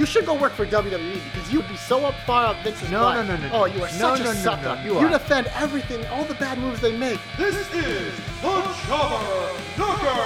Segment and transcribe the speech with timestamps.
[0.00, 3.00] You should go work for WWE because you'd be so up far up Vince's No,
[3.00, 3.26] butt.
[3.26, 3.62] no, no, no, oh, no.
[3.64, 4.62] Oh, you are No, such no, a no, sucker.
[4.76, 5.10] no, you are.
[5.10, 7.20] defend everything, all the bad moves they make.
[7.36, 10.16] This is the Jobber Knocker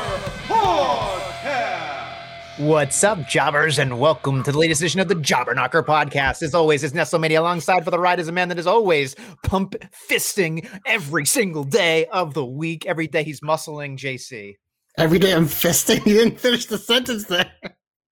[0.48, 2.14] Podcast.
[2.58, 6.44] What's up, jobbers, and welcome to the latest edition of the Jobber Knocker podcast.
[6.44, 9.74] As always, it's Nestlemania alongside for the ride is a man that is always pump
[10.08, 12.86] fisting every single day of the week.
[12.86, 14.54] Every day he's muscling JC.
[14.96, 16.06] Every day I'm fisting.
[16.06, 17.50] You didn't finish the sentence there.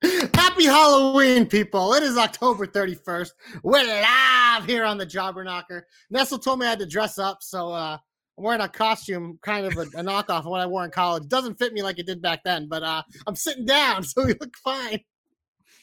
[0.34, 1.94] Happy Halloween, people.
[1.94, 3.30] It is October 31st.
[3.62, 5.86] We're live here on the Jobber Knocker.
[6.10, 7.96] Nestle told me I had to dress up, so uh,
[8.36, 11.28] I'm wearing a costume, kind of a, a knockoff of what I wore in college.
[11.28, 14.34] Doesn't fit me like it did back then, but uh, I'm sitting down, so we
[14.40, 15.00] look fine.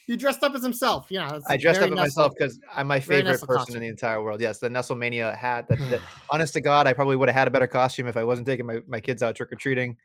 [0.06, 1.06] He dressed up as himself.
[1.08, 3.76] Yeah, I dressed up as myself because I'm my favorite Nestle person costume.
[3.76, 4.40] in the entire world.
[4.40, 5.68] Yes, the Nestlemania hat.
[5.68, 8.24] That, that honest to God, I probably would have had a better costume if I
[8.24, 9.96] wasn't taking my, my kids out trick or treating.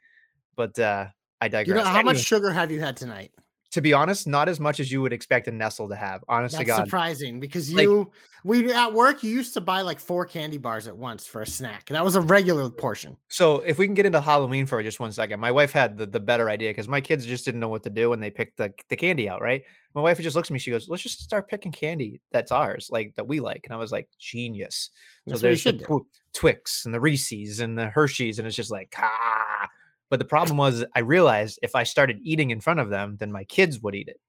[0.55, 1.07] But uh,
[1.41, 1.67] I digress.
[1.67, 3.31] You know how much sugar have you had tonight?
[3.71, 6.23] To be honest, not as much as you would expect a Nestle to have.
[6.29, 6.85] Honestly, That's God.
[6.85, 8.11] surprising because Like- you
[8.45, 11.47] we at work you used to buy like four candy bars at once for a
[11.47, 11.87] snack.
[11.87, 13.17] That was a regular portion.
[13.27, 16.05] So if we can get into Halloween for just one second, my wife had the,
[16.05, 18.57] the better idea because my kids just didn't know what to do when they picked
[18.57, 19.63] the, the candy out, right?
[19.95, 22.89] My wife just looks at me, she goes, Let's just start picking candy that's ours,
[22.91, 23.61] like that we like.
[23.65, 24.91] And I was like, genius.
[25.25, 26.05] That's so you there's the do.
[26.33, 29.64] Twix and the Reese's and the Hershey's, and it's just like ah.
[30.09, 33.31] But the problem was I realized if I started eating in front of them, then
[33.31, 34.19] my kids would eat it.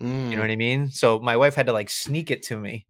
[0.00, 0.34] You Mm.
[0.36, 0.90] know what I mean?
[0.90, 2.86] So my wife had to like sneak it to me.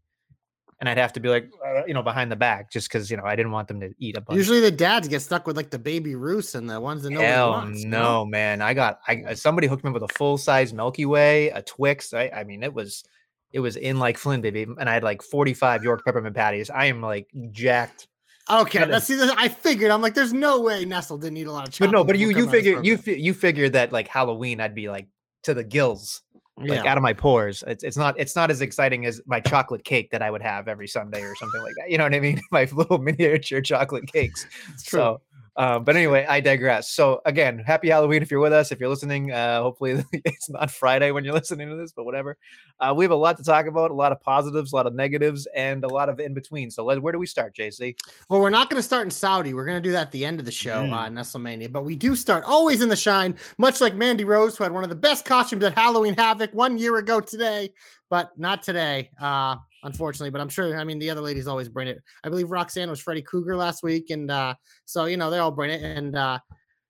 [0.78, 3.16] And I'd have to be like, uh, you know, behind the back just because, you
[3.16, 4.36] know, I didn't want them to eat a bunch.
[4.36, 7.28] Usually the dads get stuck with like the Baby Ruths and the ones that nobody
[7.28, 7.82] Hell wants.
[7.82, 8.26] you no, know?
[8.26, 8.60] man!
[8.60, 11.62] I got I uh, somebody hooked me up with a full size Milky Way, a
[11.62, 12.12] Twix.
[12.12, 13.04] I, I mean, it was
[13.52, 16.68] it was in like Flynn, baby, and I had like forty five York peppermint patties.
[16.68, 18.06] I am like jacked.
[18.48, 19.16] Okay, let's see.
[19.16, 19.90] this- I figured.
[19.90, 21.90] I'm like, there's no way Nestle didn't eat a lot of chocolate.
[21.90, 25.08] But no, but you you figure you you figure that like Halloween, I'd be like
[25.42, 26.22] to the gills,
[26.56, 26.90] like yeah.
[26.90, 27.64] out of my pores.
[27.66, 30.68] It's it's not it's not as exciting as my chocolate cake that I would have
[30.68, 31.90] every Sunday or something like that.
[31.90, 32.40] You know what I mean?
[32.50, 34.46] My little miniature chocolate cakes.
[34.72, 34.98] It's true.
[34.98, 35.20] So,
[35.58, 36.90] um, but anyway, I digress.
[36.90, 38.72] So again, happy Halloween if you're with us.
[38.72, 42.36] If you're listening, uh, hopefully it's not Friday when you're listening to this, but whatever.
[42.78, 44.94] Uh, we have a lot to talk about, a lot of positives, a lot of
[44.94, 46.70] negatives, and a lot of in between.
[46.70, 47.96] So let, where do we start, JC?
[48.28, 49.54] Well, we're not going to start in Saudi.
[49.54, 50.92] We're going to do that at the end of the show, Mm.
[50.92, 51.72] uh, Nestlemania.
[51.72, 54.82] But we do start always in the shine, much like Mandy Rose, who had one
[54.84, 57.72] of the best costumes at Halloween Havoc one year ago today,
[58.10, 60.30] but not today, uh, unfortunately.
[60.30, 61.98] But I'm sure, I mean, the other ladies always bring it.
[62.24, 64.10] I believe Roxanne was Freddy Krueger last week.
[64.10, 64.54] And uh,
[64.84, 65.82] so, you know, they all bring it.
[65.82, 66.38] And uh,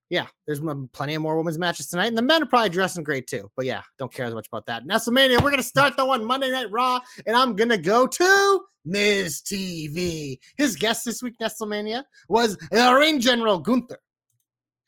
[0.08, 0.60] yeah, there's
[0.92, 2.06] plenty of more women's matches tonight.
[2.06, 3.50] And the men are probably dressing great too.
[3.56, 4.86] But yeah, don't care as much about that.
[4.86, 7.00] Nestlemania, we're going to start though on Monday Night Raw.
[7.26, 10.38] And I'm going to go to Miz TV.
[10.56, 13.98] His guest this week, Nestlemania, was the ring general Gunther.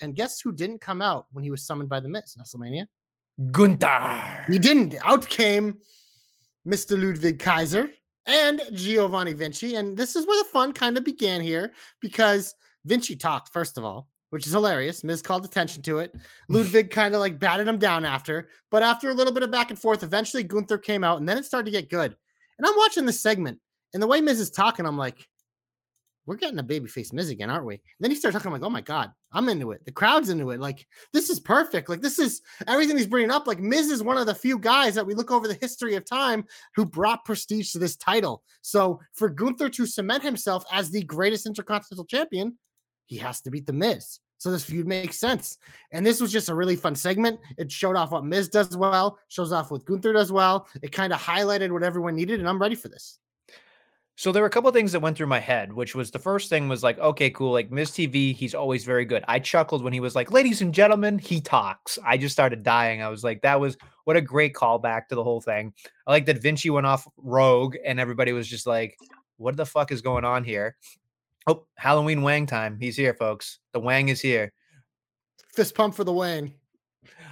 [0.01, 2.87] And guess who didn't come out when he was summoned by the Miz, Nestlemania?
[3.51, 4.45] Gunther.
[4.49, 4.95] He didn't.
[5.05, 5.79] Out came
[6.67, 7.01] Mr.
[7.01, 7.91] Ludwig Kaiser
[8.27, 9.77] and Giovanni Vinci.
[9.77, 12.55] And this is where the fun kind of began here because
[12.85, 15.03] Vinci talked, first of all, which is hilarious.
[15.03, 16.15] Miz called attention to it.
[16.49, 18.49] Ludwig kind of like batted him down after.
[18.71, 21.39] But after a little bit of back and forth, eventually Gunther came out and then
[21.39, 22.15] it started to get good.
[22.59, 23.59] And I'm watching this segment
[23.95, 25.27] and the way Miz is talking, I'm like,
[26.27, 27.81] we're getting a babyface Miz again, aren't we?
[28.01, 29.84] then he started talking, I'm like, oh my God, I'm into it.
[29.84, 30.61] The crowd's into it.
[30.61, 31.89] Like, this is perfect.
[31.89, 33.47] Like, this is everything he's bringing up.
[33.47, 36.05] Like, Miz is one of the few guys that we look over the history of
[36.05, 36.44] time
[36.75, 38.43] who brought prestige to this title.
[38.62, 42.56] So, for Gunther to cement himself as the greatest intercontinental champion,
[43.06, 44.20] he has to beat the Miz.
[44.38, 45.58] So this feud makes sense.
[45.93, 47.41] And this was just a really fun segment.
[47.58, 50.69] It showed off what Miz does well, shows off what Gunther does well.
[50.81, 53.19] It kind of highlighted what everyone needed, and I'm ready for this.
[54.19, 56.19] So there were a couple of things that went through my head, which was the
[56.19, 57.53] first thing was like, okay, cool.
[57.53, 59.25] Like Miz TV, he's always very good.
[59.29, 62.00] I chuckled when he was like, ladies and gentlemen, he talks.
[62.05, 63.00] I just started dying.
[63.00, 63.76] I was like, that was
[64.06, 65.73] what a great callback to the whole thing.
[66.05, 68.99] I like that Vinci went off rogue and everybody was just like,
[69.37, 70.75] what the fuck is going on here?
[71.47, 72.76] Oh, Halloween Wang time.
[72.81, 73.61] He's here, folks.
[73.73, 74.53] The Wang is here.
[75.55, 76.55] Fist pump for the Wang.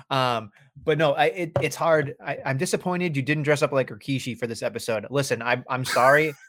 [0.09, 0.53] Um,
[0.85, 2.15] but no, I it, it's hard.
[2.25, 5.07] I, I'm disappointed you didn't dress up like Rikishi for this episode.
[5.11, 6.35] Listen, I'm I'm sorry.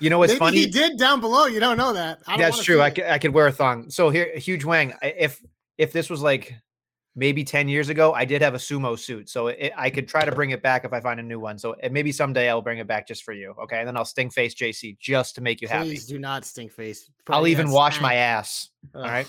[0.00, 0.58] You know what's Maybe funny?
[0.60, 1.44] he did down below.
[1.44, 2.20] You don't know that.
[2.26, 2.80] I don't That's true.
[2.80, 3.90] I could, I could wear a thong.
[3.90, 4.94] So here, huge wang.
[5.02, 5.42] If
[5.76, 6.54] if this was like
[7.14, 10.24] maybe ten years ago, I did have a sumo suit, so it, I could try
[10.24, 11.58] to bring it back if I find a new one.
[11.58, 13.54] So uh, maybe someday I'll bring it back just for you.
[13.62, 15.90] Okay, and then I'll stink face JC just to make you happy.
[15.90, 17.10] Please do not stink face.
[17.28, 18.70] I'll even wash my ass.
[18.94, 19.26] All right,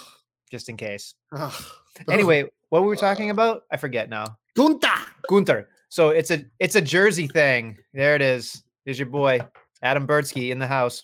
[0.50, 1.16] just in case.
[1.34, 1.64] Ugh.
[2.10, 3.64] Anyway, what were we talking about?
[3.72, 4.38] I forget now.
[4.56, 4.92] Gunta.
[5.30, 5.68] Gunther.
[5.90, 7.78] So it's a it's a Jersey thing.
[7.94, 8.64] There it is.
[8.86, 9.42] There's your boy
[9.84, 11.04] Adam Birdsky in the house.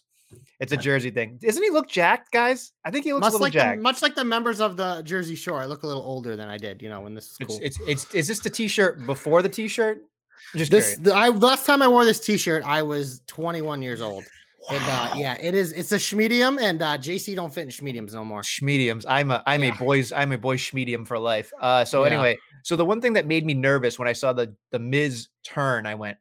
[0.59, 1.39] It's a Jersey thing.
[1.41, 2.71] Doesn't he look jacked, guys?
[2.83, 3.81] I think he looks Much a little like, the, jacked.
[3.81, 6.57] much like the members of the Jersey Shore, I look a little older than I
[6.57, 7.59] did, you know, when this It's, cool.
[7.61, 10.01] it's it's is this the t-shirt before the t-shirt?
[10.55, 14.23] Just this the, I last time I wore this T-shirt, I was 21 years old.
[14.69, 15.71] And uh, yeah, it is.
[15.71, 18.41] It's a schmedium, and uh, JC don't fit in schmediums no more.
[18.41, 19.05] Schmediums.
[19.07, 19.73] I'm a I'm Yeah.
[19.73, 21.51] a boys I'm a boy schmedium for life.
[21.61, 22.11] Uh so Yeah.
[22.11, 25.29] anyway, so the one thing that made me nervous when I saw the the Miz
[25.45, 26.17] turn, I went,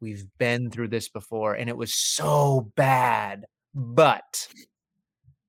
[0.00, 3.44] we've been through this before and it was so bad.
[3.74, 4.48] But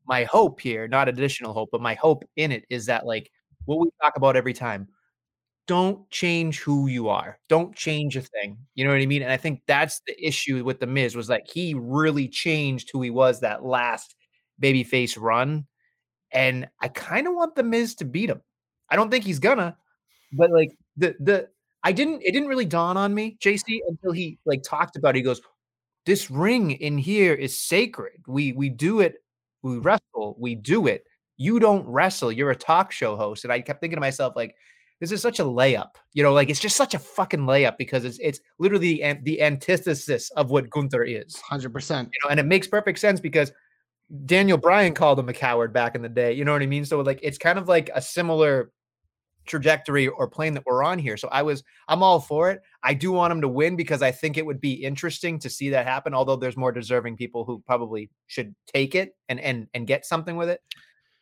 [0.06, 3.32] my hope here, not additional hope, but my hope in it is that like
[3.66, 4.90] what we talk about every time.
[5.72, 7.40] Don't change who you are.
[7.48, 8.58] Don't change a thing.
[8.76, 9.22] You know what I mean?
[9.22, 13.02] And I think that's the issue with the Miz was like he really changed who
[13.02, 14.14] he was that last
[14.62, 15.66] babyface run.
[16.34, 18.42] And I kind of want the Miz to beat him.
[18.90, 19.78] I don't think he's gonna,
[20.34, 21.48] but like the the
[21.86, 25.20] I didn't it didn't really dawn on me, JC, until he like talked about it.
[25.20, 25.40] He goes,
[26.06, 28.24] This ring in here is sacred.
[28.28, 29.24] We we do it,
[29.64, 29.86] we mm.
[29.86, 31.06] wrestle, we do it.
[31.38, 33.46] You don't wrestle, you're a talk show host.
[33.46, 34.54] And I kept thinking to myself, like,
[35.02, 38.06] this is such a layup, you know, like it's just such a fucking layup because
[38.06, 42.10] it's it's literally the, the antithesis of what Gunther is Hundred percent.
[42.14, 43.52] you know, and it makes perfect sense because
[44.26, 46.34] Daniel Bryan called him a coward back in the day.
[46.34, 46.86] You know what I mean?
[46.86, 48.72] So like it's kind of like a similar
[49.48, 51.18] trajectory or plane that we're on here.
[51.18, 52.62] So I was I'm all for it.
[52.84, 55.72] I do want him to win because I think it would be interesting to see
[55.72, 56.14] that happen.
[56.14, 60.36] Although there's more deserving people who probably should take it and and and get something
[60.36, 60.62] with it.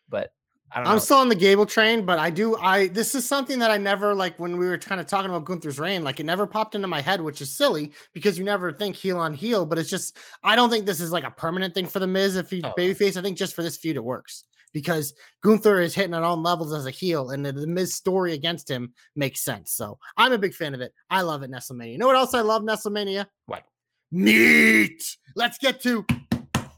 [0.10, 0.32] But
[0.72, 0.92] I don't know.
[0.92, 2.56] I'm still on the Gable train, but I do.
[2.58, 5.46] I this is something that I never like when we were kind of talking about
[5.46, 6.04] Gunther's reign.
[6.04, 9.18] Like it never popped into my head, which is silly because you never think heel
[9.18, 9.66] on heel.
[9.66, 12.36] But it's just I don't think this is like a permanent thing for the Miz
[12.36, 12.74] if he's Oh.
[12.78, 13.18] babyface.
[13.18, 16.72] I think just for this feud it works because Gunther is hitting on all levels
[16.74, 19.72] as a heel, and the, the Miz story against him makes sense.
[19.74, 20.94] So I'm a big fan of it.
[21.10, 21.94] I love it, Nestlemania.
[21.94, 23.26] You know what else I love, Nestlemania?
[23.48, 23.64] What?
[24.12, 25.18] Meat.
[25.36, 26.06] Let's get to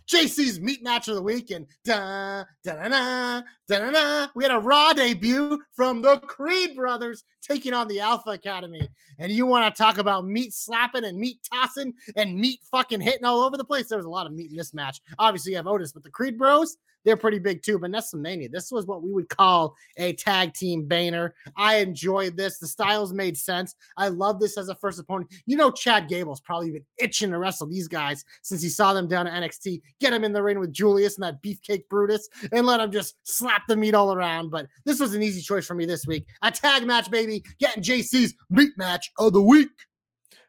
[0.10, 3.42] JC's meat match of the week and da da da da
[3.80, 4.28] da da.
[4.36, 8.88] We had a Raw debut from the Creed brothers taking on the Alpha Academy.
[9.20, 13.26] And you want to talk about meat slapping and meat tossing and meat fucking hitting
[13.26, 13.88] all over the place?
[13.88, 15.00] There was a lot of meat in this match.
[15.20, 17.80] Obviously, you have Otis, but the Creed bros, they're pretty big too.
[17.80, 21.34] But Nestlemania, this was what we would call a tag team banner.
[21.56, 22.58] I enjoyed this.
[22.58, 23.76] The styles made sense.
[23.98, 25.32] I love this as a first opponent.
[25.46, 29.08] You know, Chad Gable's probably been itching to wrestle these guys since he saw them
[29.08, 29.82] down at NXT.
[30.00, 33.16] Get him in the ring with Julius and that beefcake Brutus and let him just
[33.24, 34.50] slap the meat all around.
[34.50, 36.26] But this was an easy choice for me this week.
[36.42, 37.44] A tag match, baby.
[37.60, 39.70] Getting JC's meat match of the week.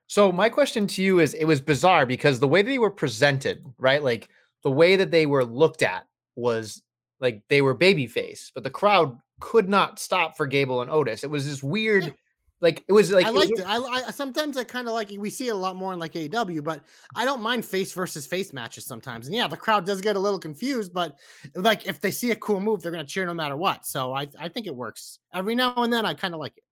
[0.07, 3.65] So my question to you is it was bizarre because the way they were presented,
[3.79, 4.03] right?
[4.03, 4.29] Like
[4.63, 6.07] the way that they were looked at
[6.37, 6.83] was
[7.21, 11.25] like they were babyface, but the crowd could not stop for Gable and Otis.
[11.25, 12.15] It was this weird,
[12.63, 13.67] like it was like I it was- liked it.
[13.67, 16.13] I, I sometimes I kind of like we see it a lot more in like
[16.15, 16.81] AEW, but
[17.15, 19.27] I don't mind face versus face matches sometimes.
[19.27, 21.19] And yeah, the crowd does get a little confused, but
[21.57, 23.85] like if they see a cool move, they're gonna cheer no matter what.
[23.85, 26.07] So I I think it works every now and then.
[26.07, 26.63] I kind of like it.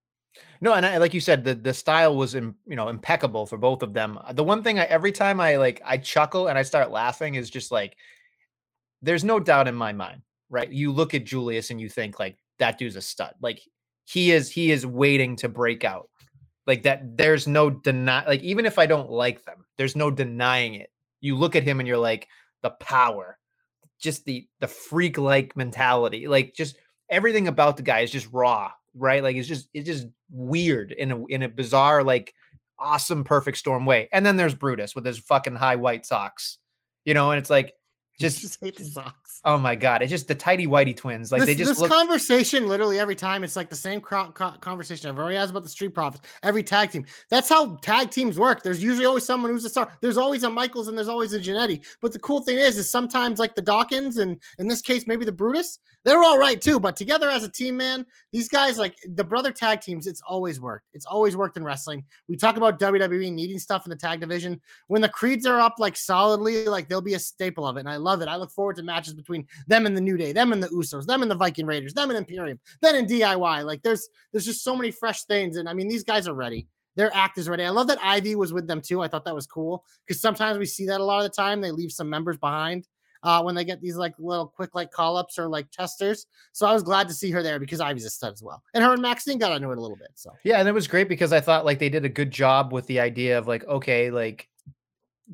[0.61, 3.59] No, and I, like you said, the the style was im, you know impeccable for
[3.59, 4.17] both of them.
[4.33, 7.50] The one thing I every time I like I chuckle and I start laughing is
[7.50, 7.97] just like
[9.03, 10.71] there's no doubt in my mind, right?
[10.71, 13.35] You look at Julius and you think like that dude's a stud.
[13.43, 13.61] Like
[14.11, 16.09] he is he is waiting to break out.
[16.67, 20.75] Like that there's no deny like even if I don't like them, there's no denying
[20.75, 20.90] it.
[21.21, 22.26] You look at him and you're like
[22.62, 23.38] the power,
[24.00, 26.26] just the the freak like mentality.
[26.26, 26.76] Like just
[27.09, 29.23] everything about the guy is just raw, right?
[29.23, 32.35] Like it's just it's just weird in a in a bizarre like
[32.81, 34.09] awesome perfect storm way.
[34.12, 36.59] And then there's Brutus with his fucking high white socks.
[37.05, 37.75] You know, and it's like
[38.21, 39.41] just just hate the socks.
[39.45, 41.33] oh my god, it's just the tidy whitey twins.
[41.33, 44.31] Like this, they just this look conversation literally every time it's like the same cro-
[44.33, 46.27] co- conversation I've already asked about the Street Profits.
[46.43, 47.07] Every tag team.
[47.31, 48.62] That's how tag teams work.
[48.62, 49.93] There's usually always someone who's a star.
[50.00, 51.85] There's always a Michaels and there's always a Jannetty.
[52.00, 55.25] But the cool thing is, is sometimes like the Dawkins and in this case maybe
[55.25, 56.80] the Brutus, they're all right too.
[56.80, 60.07] But together as a team, man, these guys like the brother tag teams.
[60.07, 60.87] It's always worked.
[60.92, 62.04] It's always worked in wrestling.
[62.28, 64.61] We talk about WWE needing stuff in the tag division.
[64.87, 67.88] When the creeds are up like solidly, like they'll be a staple of it, and
[67.88, 68.28] I love it.
[68.28, 71.07] I look forward to matches between them and the New Day, them and the Usos,
[71.07, 73.64] them and the Viking Raiders, them and Imperium, then in DIY.
[73.64, 76.66] Like there's there's just so many fresh things, and I mean these guys are ready.
[76.97, 77.64] their act is ready.
[77.64, 79.02] I love that Ivy was with them too.
[79.02, 81.61] I thought that was cool because sometimes we see that a lot of the time.
[81.61, 82.87] They leave some members behind
[83.23, 86.27] uh, when they get these like little quick like call ups or like testers.
[86.53, 88.62] So I was glad to see her there because Ivy's a stud as well.
[88.75, 90.09] And her and Maxxine got into it a little bit.
[90.15, 92.73] So Yeah, and it was great because I thought like they did a good job
[92.73, 94.49] with the idea of like, okay, like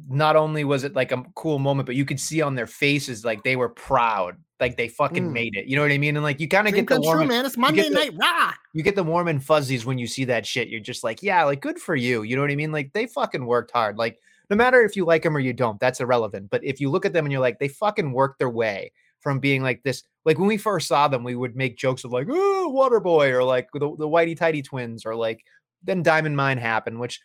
[0.08, 3.24] not only was it like a cool moment, but you could see on their faces
[3.24, 5.32] like they were proud, like they fucking Mm.
[5.32, 5.66] made it.
[5.66, 6.16] You know what I mean?
[6.16, 7.46] And like you kind of get the warm, true, and- man.
[7.46, 8.12] It's Monday the- night.
[8.20, 8.52] Rah!
[8.74, 10.68] you get the warm and fuzzies when you see that shit.
[10.68, 12.24] You're just like, yeah, like good for you.
[12.24, 12.72] You know what I mean?
[12.72, 13.96] Like they fucking worked hard.
[13.96, 14.18] Like
[14.50, 16.50] no matter if you like them or you don't, that's irrelevant.
[16.50, 19.40] But if you look at them and you're like, they fucking worked their way from
[19.40, 20.02] being like this.
[20.24, 23.32] Like when we first saw them, we would make jokes of like, oh, Water Boy,
[23.32, 25.44] or like the, the Whitey Tighty twins, or like
[25.82, 27.20] then Diamond Mine happened, which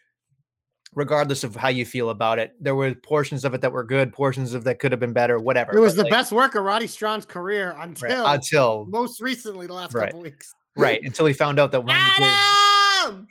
[0.94, 4.12] regardless of how you feel about it, there were portions of it that were good,
[4.12, 5.76] portions of that could have been better, whatever.
[5.76, 9.22] It was But, the like, best work of Roddy Strong's career right, until until most
[9.22, 10.08] recently the last Right.
[10.08, 10.54] couple weeks.
[10.76, 13.28] right until he found out that Adam!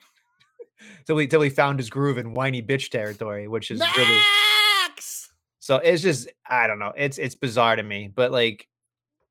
[1.07, 4.21] Till he till he found his groove in whiny bitch territory, which is really
[5.61, 6.93] so it's just I don't know.
[6.97, 8.67] It's it's bizarre to me, but like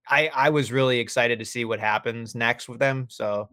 [0.07, 3.07] I I was really excited to see what happens next with them.
[3.09, 3.49] So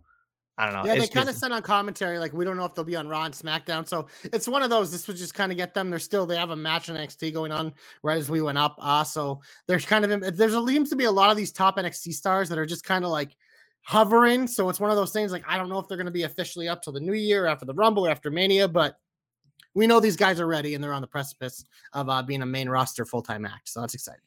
[0.58, 0.90] I don't know.
[0.90, 3.08] Yeah, they kind of said on commentary, like, we don't know if they'll be on
[3.08, 3.86] Raw and SmackDown.
[3.86, 4.90] So it's one of those.
[4.90, 5.90] This would just kind of get them.
[5.90, 8.74] They're still, they have a match in NXT going on right as we went up.
[8.80, 11.76] Uh, so there's kind of, there's a, seems to be a lot of these top
[11.76, 13.36] NXT stars that are just kind of like
[13.86, 14.48] hovering.
[14.48, 16.24] So it's one of those things like, I don't know if they're going to be
[16.24, 18.98] officially up till the new year after the Rumble or after Mania, but
[19.74, 22.46] we know these guys are ready and they're on the precipice of uh, being a
[22.46, 23.68] main roster full time act.
[23.68, 24.22] So that's exciting.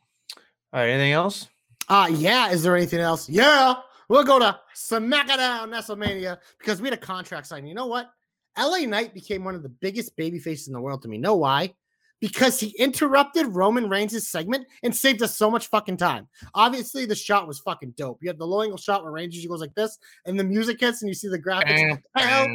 [0.74, 0.90] all right.
[0.90, 1.50] Anything else?
[1.90, 2.52] Uh yeah.
[2.52, 3.28] Is there anything else?
[3.28, 3.74] Yeah.
[4.08, 7.68] We'll go to SmackDown WrestleMania because we had a contract sign.
[7.68, 8.10] You know what?
[8.58, 11.18] LA Knight became one of the biggest baby faces in the world to me.
[11.18, 11.74] Know why?
[12.20, 16.28] Because he interrupted Roman Reigns' segment and saved us so much fucking time.
[16.54, 18.20] Obviously, the shot was fucking dope.
[18.22, 20.82] You have the low angle shot where Reigns usually goes like this, and the music
[20.82, 22.02] hits, and you see the graphics.
[22.18, 22.48] LA oh,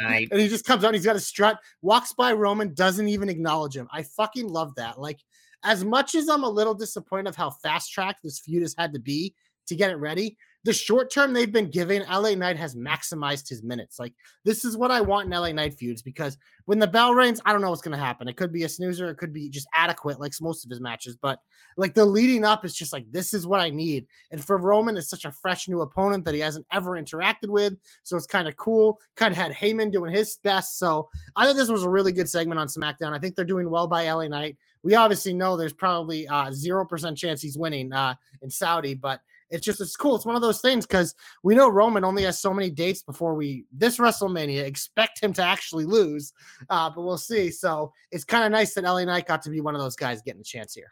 [0.00, 0.28] Knight.
[0.30, 3.76] And he just comes out, he's got a strut, walks by Roman, doesn't even acknowledge
[3.76, 3.88] him.
[3.90, 5.00] I fucking love that.
[5.00, 5.20] Like,
[5.64, 8.92] as much as I'm a little disappointed of how fast tracked this feud has had
[8.92, 9.34] to be
[9.66, 10.36] to get it ready,
[10.68, 13.98] the short term they've been giving, LA Knight has maximized his minutes.
[13.98, 14.12] Like,
[14.44, 17.54] this is what I want in LA Knight feuds because when the bell rings, I
[17.54, 18.28] don't know what's going to happen.
[18.28, 21.16] It could be a snoozer, it could be just adequate, like most of his matches.
[21.16, 21.40] But
[21.78, 24.06] like the leading up is just like, this is what I need.
[24.30, 27.74] And for Roman, it's such a fresh new opponent that he hasn't ever interacted with.
[28.02, 29.00] So it's kind of cool.
[29.16, 30.78] Kind of had Heyman doing his best.
[30.78, 33.14] So I thought this was a really good segment on SmackDown.
[33.14, 34.58] I think they're doing well by LA Knight.
[34.82, 39.20] We obviously know there's probably uh zero percent chance he's winning uh in Saudi, but
[39.50, 40.16] it's just it's cool.
[40.16, 43.34] It's one of those things because we know Roman only has so many dates before
[43.34, 46.32] we this WrestleMania expect him to actually lose,
[46.70, 47.50] uh, but we'll see.
[47.50, 50.22] So it's kind of nice that LA Knight got to be one of those guys
[50.22, 50.90] getting a chance here.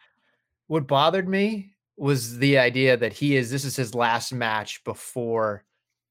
[0.69, 5.65] What bothered me was the idea that he is this is his last match before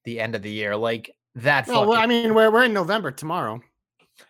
[0.04, 0.76] the end of the year.
[0.76, 1.68] Like that.
[1.68, 3.62] Well, I mean, we're we're in November tomorrow.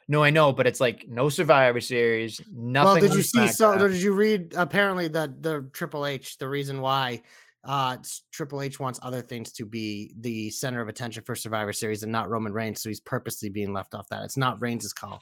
[0.08, 2.42] no, I know, but it's like no Survivor Series.
[2.52, 3.02] Nothing.
[3.02, 3.48] well, did you see?
[3.48, 4.54] So did you read?
[4.56, 7.22] Apparently, that the Triple H, the reason why
[7.66, 7.98] uh
[8.32, 12.12] Triple H wants other things to be the center of attention for Survivor Series and
[12.12, 14.24] not Roman Reigns, so he's purposely being left off that.
[14.24, 15.22] It's not Reigns' call.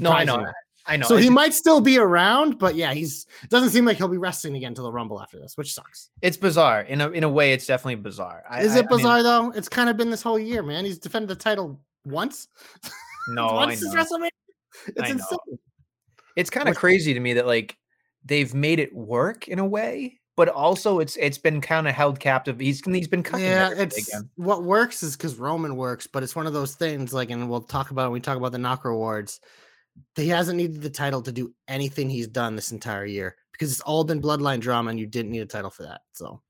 [0.00, 0.32] No, I know.
[0.34, 0.52] surprisingly.
[0.84, 1.06] I know.
[1.06, 4.56] So he might still be around, but yeah, he's doesn't seem like he'll be wrestling
[4.56, 6.10] again until the Rumble after this, which sucks.
[6.22, 6.80] it's bizarre.
[6.82, 8.42] In a in a way, it's definitely bizarre.
[8.50, 9.50] I- Is I- it I mean, bizarre though?
[9.52, 10.84] It's kind of been this whole year, man.
[10.84, 12.48] He's defended the title once.
[13.28, 14.02] no, once since know.
[14.02, 14.28] WrestleMania.
[14.88, 15.12] It's I know.
[15.12, 15.58] insane.
[16.36, 17.76] it's kind of crazy to me that like
[18.24, 22.18] they've made it work in a way, but also it's it's been kind of held
[22.20, 22.58] captive.
[22.58, 24.28] He's he's been cutting Yeah, it's again.
[24.36, 27.12] what works is because Roman works, but it's one of those things.
[27.12, 29.40] Like, and we'll talk about it when we talk about the Knocker Awards.
[30.16, 33.82] He hasn't needed the title to do anything he's done this entire year because it's
[33.82, 36.00] all been bloodline drama, and you didn't need a title for that.
[36.14, 36.40] So,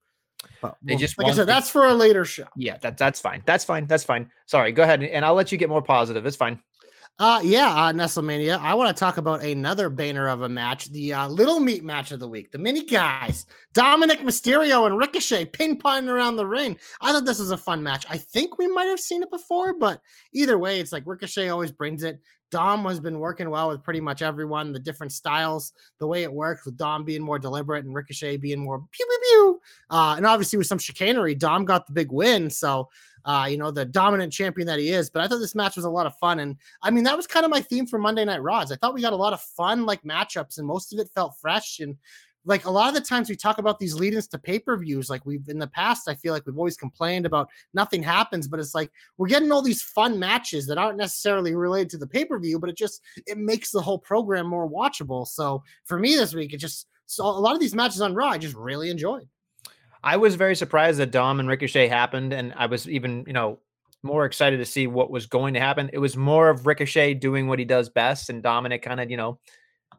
[0.60, 2.46] but They just like I said, that's for a later show.
[2.56, 3.42] Yeah, that that's fine.
[3.44, 3.86] That's fine.
[3.86, 4.30] That's fine.
[4.46, 6.24] Sorry, go ahead, and I'll let you get more positive.
[6.24, 6.60] It's fine.
[7.18, 8.58] Uh yeah, uh Nestlemania.
[8.58, 12.10] I want to talk about another banner of a match, the uh, little meat match
[12.10, 12.50] of the week.
[12.50, 16.76] The mini guys, Dominic Mysterio and Ricochet ping ponging around the ring.
[17.00, 18.06] I thought this was a fun match.
[18.08, 20.00] I think we might have seen it before, but
[20.32, 22.18] either way, it's like Ricochet always brings it.
[22.50, 26.32] Dom has been working well with pretty much everyone, the different styles, the way it
[26.32, 29.60] works with Dom being more deliberate and Ricochet being more pew pew pew.
[29.90, 32.50] Uh, and obviously with some chicanery, Dom got the big win.
[32.50, 32.90] So
[33.24, 35.10] uh, you know, the dominant champion that he is.
[35.10, 36.40] But I thought this match was a lot of fun.
[36.40, 38.72] And I mean, that was kind of my theme for Monday Night Raws.
[38.72, 41.36] I thought we got a lot of fun, like matchups, and most of it felt
[41.40, 41.80] fresh.
[41.80, 41.96] And
[42.44, 44.76] like a lot of the times we talk about these lead ins to pay per
[44.76, 48.48] views, like we've in the past, I feel like we've always complained about nothing happens,
[48.48, 52.06] but it's like we're getting all these fun matches that aren't necessarily related to the
[52.06, 55.26] pay per view, but it just it makes the whole program more watchable.
[55.26, 58.30] So for me this week, it just so a lot of these matches on Raw,
[58.30, 59.28] I just really enjoyed.
[60.04, 63.58] I was very surprised that Dom and Ricochet happened, and I was even, you know,
[64.02, 65.90] more excited to see what was going to happen.
[65.92, 69.16] It was more of Ricochet doing what he does best, and Dominic kind of you
[69.16, 69.38] know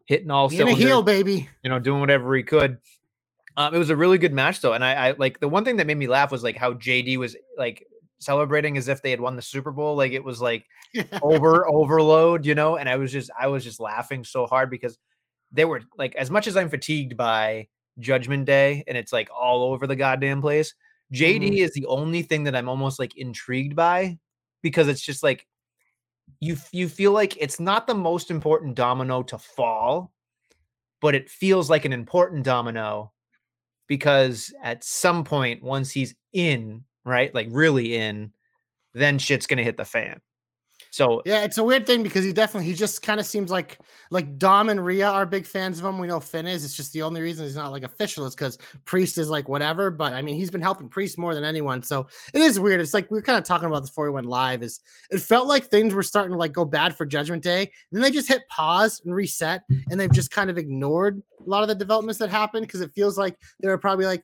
[0.05, 1.50] hitting all Being a heel, baby.
[1.63, 2.77] you know, doing whatever he could.
[3.55, 5.77] Um, it was a really good match though, and I, I like the one thing
[5.77, 7.86] that made me laugh was like how JD was like
[8.19, 9.95] celebrating as if they had won the Super Bowl.
[9.95, 10.65] Like it was like
[11.22, 12.77] over overload, you know.
[12.77, 14.98] And I was just I was just laughing so hard because
[15.51, 17.67] they were like as much as I'm fatigued by
[18.00, 20.73] Judgment Day and it's like all over the goddamn place.
[21.12, 21.57] JD Mhm.
[21.59, 24.17] is the only thing that I'm almost like intrigued by
[24.62, 25.47] because it's just like
[26.39, 30.12] you you feel like it's not the most important domino to fall,
[31.01, 33.12] but it feels like an important domino
[33.88, 37.33] because at some point once he's in, right?
[37.35, 38.33] Like really in,
[38.93, 40.21] then shit's going to hit the fan.
[40.93, 43.79] So Yeah, it's a weird thing because he definitely he just kind of seems like
[44.12, 45.97] like Dom and Rhea are big fans of him.
[45.97, 46.63] We know Finn is.
[46.63, 49.89] It's just the only reason he's not like official is because Priest is like whatever.
[49.89, 51.81] But I mean, he's been helping Priest more than anyone.
[51.81, 52.79] So it is weird.
[52.79, 54.62] It's like we were kind of talking about this before we went live.
[54.62, 57.62] Is it felt like things were starting to like go bad for Judgment Day.
[57.62, 61.50] And then they just hit pause and reset, and they've just kind of ignored a
[61.50, 64.23] lot of the developments that happened because it feels like they were probably like.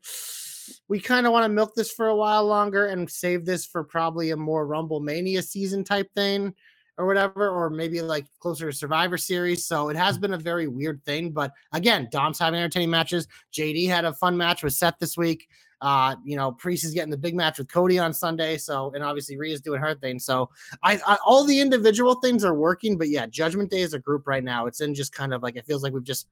[0.87, 3.83] We kind of want to milk this for a while longer and save this for
[3.83, 6.53] probably a more Rumble Mania season type thing
[6.97, 9.65] or whatever, or maybe like closer to Survivor Series.
[9.65, 11.31] So it has been a very weird thing.
[11.31, 13.27] But again, Dom's having entertaining matches.
[13.53, 15.47] JD had a fun match with Seth this week.
[15.81, 18.57] Uh, you know, Priest is getting the big match with Cody on Sunday.
[18.57, 20.19] So, and obviously Rhea's doing her thing.
[20.19, 20.49] So,
[20.83, 24.27] I, I all the individual things are working, but yeah, Judgment Day is a group
[24.27, 24.65] right now.
[24.65, 26.27] It's in just kind of like it feels like we've just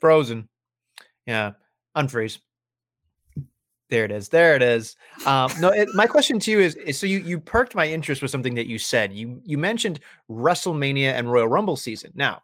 [0.00, 0.50] frozen.
[1.26, 1.52] Yeah,
[1.96, 2.40] unfreeze.
[3.90, 4.28] There it is.
[4.28, 4.96] There it is.
[5.24, 8.20] Um, no, it, my question to you is, is: so you you perked my interest
[8.20, 9.12] with something that you said.
[9.12, 12.12] You you mentioned WrestleMania and Royal Rumble season.
[12.14, 12.42] Now,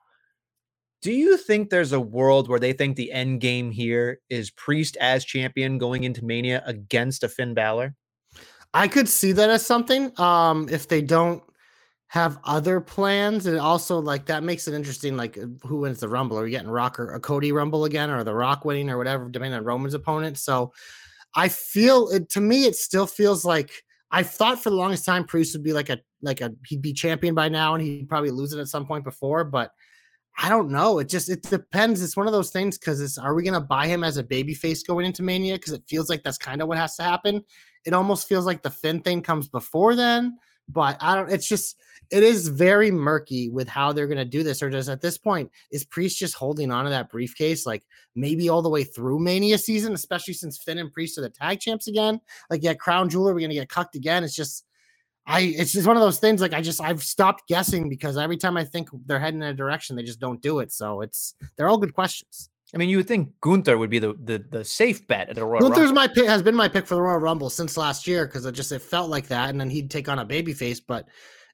[1.03, 4.97] do you think there's a world where they think the end game here is Priest
[5.03, 7.95] as champion going into Mania against a Finn Balor?
[8.73, 10.19] I could see that as something.
[10.19, 11.43] Um, if they don't
[12.09, 15.17] have other plans, and also like that makes it interesting.
[15.17, 16.39] Like uh, who wins the Rumble?
[16.39, 19.29] Are we getting Rock or a Cody Rumble again, or the Rock winning, or whatever,
[19.29, 20.39] depending on Roman's opponent?
[20.39, 20.73] So
[21.37, 23.71] I feel it to me, it still feels like
[24.11, 26.93] I thought for the longest time Priest would be like a like a he'd be
[26.93, 29.71] champion by now, and he'd probably lose it at some point before, but.
[30.37, 30.99] I don't know.
[30.99, 32.03] It just it depends.
[32.03, 34.53] It's one of those things because it's are we gonna buy him as a baby
[34.53, 35.55] face going into Mania?
[35.55, 37.45] Because it feels like that's kind of what has to happen.
[37.87, 40.37] It almost feels like the Finn thing comes before then,
[40.69, 41.31] but I don't.
[41.31, 41.77] It's just
[42.11, 44.63] it is very murky with how they're gonna do this.
[44.63, 48.49] Or just at this point, is Priest just holding on to that briefcase like maybe
[48.49, 51.89] all the way through Mania season, especially since Finn and Priest are the tag champs
[51.89, 52.21] again?
[52.51, 54.25] Like yeah, Crown Jewel, we're gonna get cucked again.
[54.25, 54.65] It's just
[55.27, 58.37] I it's just one of those things like I just I've stopped guessing because every
[58.37, 60.73] time I think they're heading in a direction, they just don't do it.
[60.73, 62.51] So it's they're all good questions.
[62.75, 65.45] I mean, you would think Gunther would be the the, the safe bet at the
[65.45, 65.95] Royal Gunther's Rumble.
[65.95, 68.53] my pick has been my pick for the Royal Rumble since last year because it
[68.53, 70.81] just it felt like that, and then he'd take on a babyface.
[70.87, 71.07] But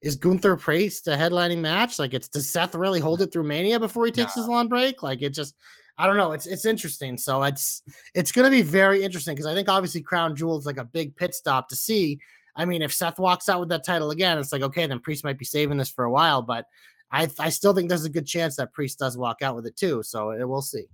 [0.02, 1.98] is Gunther Priest a headlining match?
[1.98, 5.02] Like it's does Seth really hold it through Mania before he takes his long break?
[5.02, 5.54] Like it just
[5.98, 6.32] I don't know.
[6.32, 7.18] It's it's interesting.
[7.18, 7.82] So it's
[8.14, 11.14] it's gonna be very interesting because I think obviously Crown Jewel is like a big
[11.16, 12.18] pit stop to see.
[12.56, 15.24] I mean, if Seth walks out with that title again, it's like okay, then Priest
[15.24, 16.64] might be saving this for a while, but
[17.12, 19.76] I I still think there's a good chance that Priest does walk out with it
[19.76, 20.02] too.
[20.02, 20.86] So it, we'll see.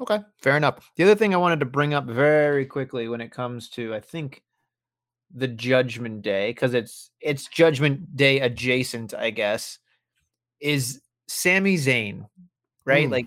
[0.00, 0.90] Okay, fair enough.
[0.96, 4.00] The other thing I wanted to bring up very quickly when it comes to, I
[4.00, 4.42] think,
[5.34, 9.78] the Judgment Day, because it's it's Judgment Day adjacent, I guess,
[10.60, 12.26] is Sami Zayn,
[12.84, 13.08] right?
[13.08, 13.12] Mm.
[13.12, 13.26] Like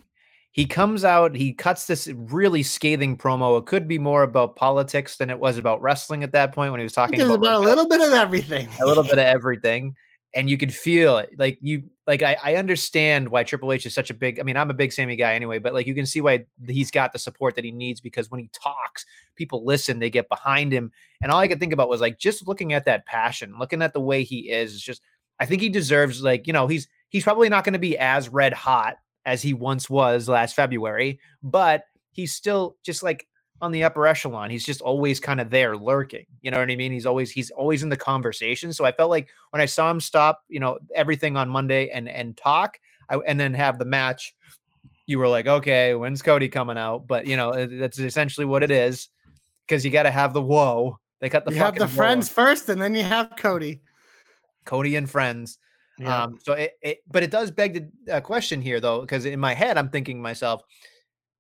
[0.52, 3.60] he comes out, he cuts this really scathing promo.
[3.60, 6.80] It could be more about politics than it was about wrestling at that point when
[6.80, 8.68] he was talking about, about a little bit of everything.
[8.82, 9.96] a little bit of everything
[10.34, 13.94] and you could feel it like you like I, I understand why triple h is
[13.94, 16.06] such a big i mean i'm a big sami guy anyway but like you can
[16.06, 20.00] see why he's got the support that he needs because when he talks people listen
[20.00, 20.92] they get behind him
[21.22, 23.94] and all i could think about was like just looking at that passion looking at
[23.94, 25.02] the way he is it's just
[25.40, 28.30] i think he deserves like you know he's he's probably not going to be as
[28.30, 33.28] red hot as he once was last february but he's still just like
[33.62, 34.50] on the upper echelon.
[34.50, 36.26] He's just always kind of there lurking.
[36.42, 36.92] You know what I mean?
[36.92, 38.74] He's always he's always in the conversation.
[38.74, 42.10] So I felt like when I saw him stop, you know, everything on Monday and
[42.10, 42.78] and talk,
[43.10, 44.36] I, and then have the match,
[45.06, 47.08] you were like, okay, when's Cody coming out?
[47.08, 49.10] But you know, that's essentially what it is
[49.68, 51.00] because you got to have the whoa.
[51.22, 51.96] They cut the you have the whoa.
[51.96, 53.82] friends first, and then you have Cody.
[54.66, 55.58] Cody and friends.
[56.04, 59.40] Um, so it, it, but it does beg the uh, question here though, because in
[59.40, 60.64] my head I'm thinking to myself,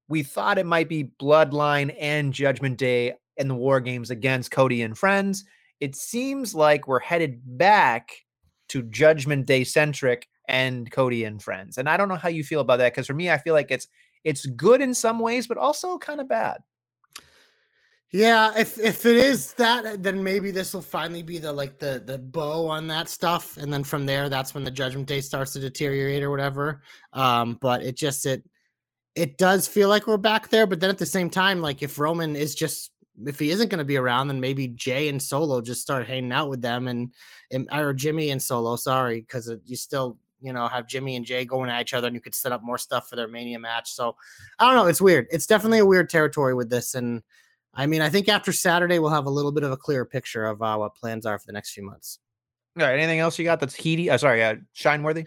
[0.08, 4.82] we thought it might be Bloodline and Judgment Day in the War Games against Cody
[4.82, 5.46] and friends.
[5.80, 8.12] It seems like we're headed back
[8.70, 12.62] to Judgment Day centric and Cody and friends, and I don't know how you feel
[12.62, 13.88] about that because for me, I feel like it's
[14.24, 16.60] it's good in some ways, but also kind of bad.
[18.14, 22.04] Yeah, if if it is that, then maybe this will finally be the like the
[22.06, 25.54] the bow on that stuff, and then from there, that's when the Judgment Day starts
[25.54, 26.84] to deteriorate or whatever.
[27.14, 28.44] Um, but it just it
[29.16, 32.00] it does feel like we're back there, but then at the same time, like if
[32.00, 32.92] Roman is just
[33.28, 36.32] if he isn't going to be around, then maybe Jay and Solo just start hanging
[36.32, 37.14] out with them, and,
[37.52, 38.76] and or Jimmy and Solo.
[38.76, 42.16] Sorry, because you still you know have Jimmy and Jay going at each other, and
[42.16, 43.92] you could set up more stuff for their Mania match.
[43.94, 44.16] So
[44.58, 44.88] I don't know.
[44.88, 45.28] It's weird.
[45.32, 47.22] It's definitely a weird territory with this, and
[47.76, 50.46] I mean, I think after Saturday we'll have a little bit of a clearer picture
[50.46, 52.20] of uh, what plans are for the next few months.
[52.80, 52.98] All right.
[52.98, 54.10] Anything else you got that's heaty?
[54.10, 55.26] Uh, sorry, uh, shine worthy.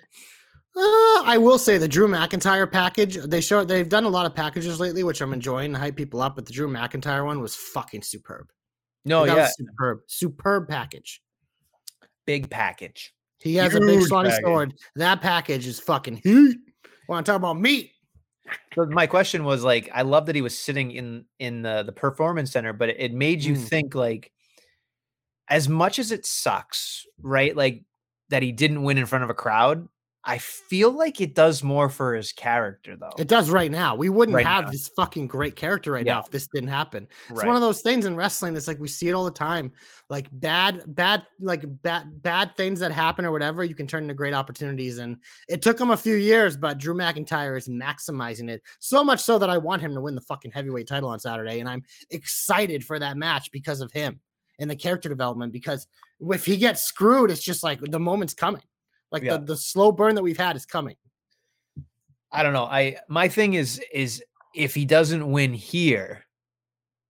[0.77, 3.17] Uh, I will say the Drew McIntyre package.
[3.17, 6.21] They show they've done a lot of packages lately, which I'm enjoying to hype people
[6.21, 6.37] up.
[6.37, 8.51] But the Drew McIntyre one was fucking superb.
[9.07, 11.23] No, That yeah, superb, superb package.
[12.27, 13.15] big package.
[13.39, 14.41] He has a big Huge package.
[14.45, 14.75] sword.
[14.97, 16.57] That package is fucking heat.
[17.09, 17.93] Want to talk about meat?
[18.75, 21.93] So my question was like, I love that he was sitting in in the the
[21.93, 23.69] performance center, but it made you Mm.
[23.69, 24.31] think like,
[25.49, 27.57] as much as it sucks, right?
[27.57, 27.85] Like
[28.29, 29.89] that he didn't win in front of a crowd.
[30.29, 33.13] I feel like it does more for his character, though.
[33.17, 33.95] It does right now.
[33.95, 34.71] We wouldn't Right have now.
[34.73, 36.15] this fucking great character right Yeah.
[36.15, 37.07] now if this didn't happen.
[37.31, 37.47] It's right.
[37.47, 38.57] one of those things in wrestling.
[38.57, 39.71] It's like we see it all the time.
[40.11, 44.15] Like bad, bad, like bad, bad things that happen or whatever, you can turn into
[44.15, 44.99] great opportunities.
[44.99, 49.21] And it took him a few years, but Drew McIntyre is maximizing it so much
[49.21, 51.61] so that I want him to win the fucking heavyweight title on Saturday.
[51.61, 54.19] And I'm excited for that match because of him
[54.59, 55.53] and the character development.
[55.53, 55.87] Because
[56.21, 58.63] if he gets screwed, it's just like the moment's coming.
[59.17, 59.37] Like Yeah.
[59.39, 60.97] the, the slow burn that we've had is coming.
[62.33, 62.65] I don't know.
[62.65, 64.23] I my thing is is
[64.55, 66.25] if he doesn't win here,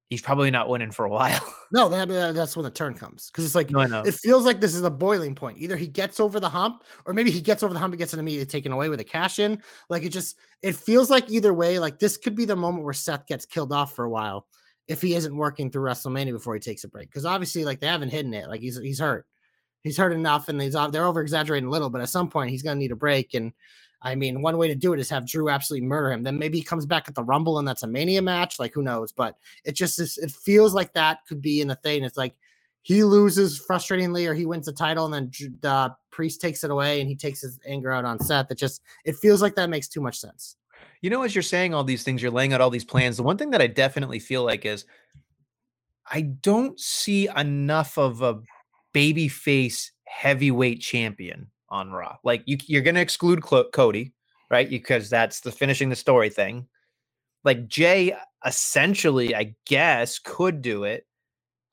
[0.08, 1.40] he's probably not winning for a while.
[1.72, 3.28] No, that, that- that's when the turn comes.
[3.28, 4.02] Because it's like no, I know.
[4.02, 5.58] it feels like this is a boiling point.
[5.58, 8.14] Either he gets over the hump, or maybe he gets over the hump and gets
[8.14, 9.60] it immediately taken away with a cash in.
[9.90, 12.94] Like it just it feels like either way, like this could be the moment where
[12.94, 14.46] Seth gets killed off for a while
[14.86, 17.08] if he isn't working through WrestleMania before he takes a break.
[17.10, 18.48] Because obviously, like they haven't hidden it.
[18.48, 19.26] Like he's he's hurt.
[19.87, 22.62] He's hurt enough, and he's they're over exaggerating a little, but at some point he's
[22.62, 23.35] gonna need a break.
[23.35, 23.53] And
[24.03, 26.22] I mean, one way to do it is have Drew absolutely murder him.
[26.25, 28.59] Then maybe he comes back at the Rumble, and that's a Mania match.
[28.59, 29.12] Like who knows?
[29.12, 32.03] But it just is, it feels like that could be in the thing.
[32.03, 32.35] It's like
[32.83, 37.01] he loses frustratingly, or he wins the title, and then the Priest takes it away,
[37.01, 38.51] and he takes his anger out on Seth.
[38.51, 40.57] It just it feels like that makes too much sense.
[41.01, 43.16] You know, as you're saying all these things, you're laying out all these plans.
[43.16, 44.85] The one thing that I definitely feel like is
[46.11, 48.40] I don't see enough of a
[48.96, 52.16] baby face heavyweight champion on Raw.
[52.24, 54.14] Like you, you're going to exclude Cody,
[54.50, 54.70] right?
[54.70, 56.66] Because that's the finishing the story thing.
[57.44, 61.06] Like Jay, essentially, I guess, could do it.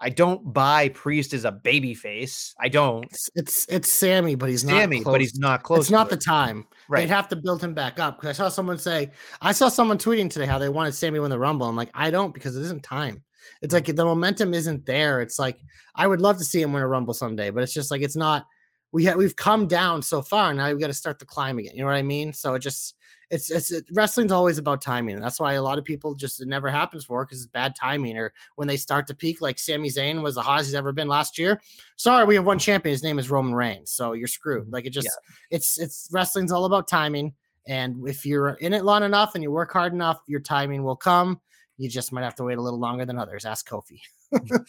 [0.01, 2.53] I don't buy Priest as a baby face.
[2.59, 3.05] I don't.
[3.05, 5.12] It's it's, it's Sami, but he's not Sami, not.
[5.13, 5.79] but he's not close.
[5.79, 6.67] It's not to the time.
[6.89, 6.99] right.
[7.07, 8.19] They'd have to build him back up.
[8.19, 11.29] Because I saw someone say, I saw someone tweeting today how they wanted Sami win
[11.29, 11.69] the Rumble.
[11.69, 13.23] I'm like, I don't because it isn't time.
[13.62, 15.21] It's like the momentum isn't there.
[15.21, 15.60] It's like
[15.95, 18.15] I would love to see him win a Rumble someday, but it's just like it's
[18.15, 18.47] not.
[18.91, 20.53] We ha- we've come down so far.
[20.53, 21.73] Now we got to start the climb again.
[21.73, 22.32] You know what I mean?
[22.32, 22.95] So it just
[23.34, 25.15] it's it's it, wrestling's always about timing.
[25.15, 27.75] And that's why a lot of people just it never happens for because it's bad
[27.75, 29.41] timing or when they start to peak.
[29.41, 31.60] Like Sami Zayn was the hottest he's ever been last year.
[31.95, 32.91] Sorry, we have one champion.
[32.91, 33.91] His name is Roman Reigns.
[33.91, 34.71] So you're screwed.
[34.71, 35.10] Like it just
[35.49, 37.34] it's it's wrestling's all about timing.
[37.67, 40.95] And if you're in it long enough and you work hard enough, your timing will
[40.97, 41.41] come.
[41.77, 43.45] You just might have to wait a little longer than others.
[43.45, 43.99] Ask Kofi.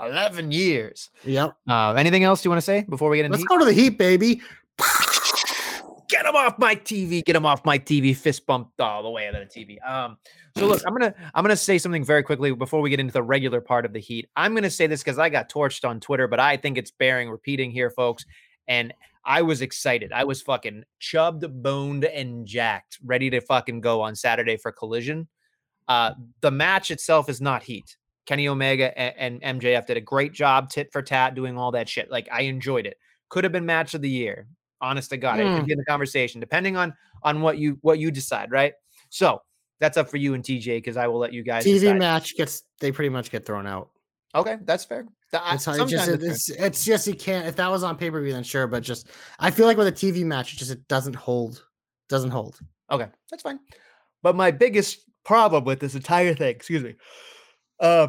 [0.00, 1.10] 11 years.
[1.24, 1.56] Yep.
[1.68, 3.72] Uh, anything else you want to say before we get into Let's go to the
[3.72, 4.42] heat, baby.
[6.08, 9.28] get him off my TV, get him off my TV, fist bumped all the way
[9.28, 9.88] out of the TV.
[9.88, 10.16] Um,
[10.56, 13.22] so look, I'm gonna I'm gonna say something very quickly before we get into the
[13.22, 14.28] regular part of the heat.
[14.36, 17.30] I'm gonna say this because I got torched on Twitter, but I think it's bearing
[17.30, 18.24] repeating here, folks.
[18.68, 18.92] And
[19.24, 20.12] I was excited.
[20.12, 25.28] I was fucking chubbed, boned, and jacked, ready to fucking go on Saturday for collision.
[25.88, 27.96] Uh, the match itself is not heat.
[28.26, 31.88] Kenny Omega and, and MJF did a great job, tit for tat, doing all that
[31.88, 32.10] shit.
[32.10, 32.96] Like I enjoyed it.
[33.28, 34.46] Could have been match of the year.
[34.80, 35.56] Honest to God, it Mm.
[35.58, 38.72] could be in the conversation, depending on on what you what you decide, right?
[39.10, 39.40] So
[39.80, 41.64] that's up for you and TJ because I will let you guys.
[41.64, 41.98] TV decide.
[41.98, 43.90] match gets they pretty much get thrown out.
[44.34, 45.02] Okay, that's fair.
[45.30, 46.56] Th- That's how it just sometimes it's fair.
[46.56, 48.82] it's it's just you can't if that was on pay per view then sure, but
[48.82, 51.62] just I feel like with a TV match, it just it doesn't hold,
[52.08, 52.58] doesn't hold.
[52.90, 53.58] Okay, that's fine.
[54.22, 56.94] But my biggest problem with this entire thing, excuse me,
[57.80, 58.08] uh,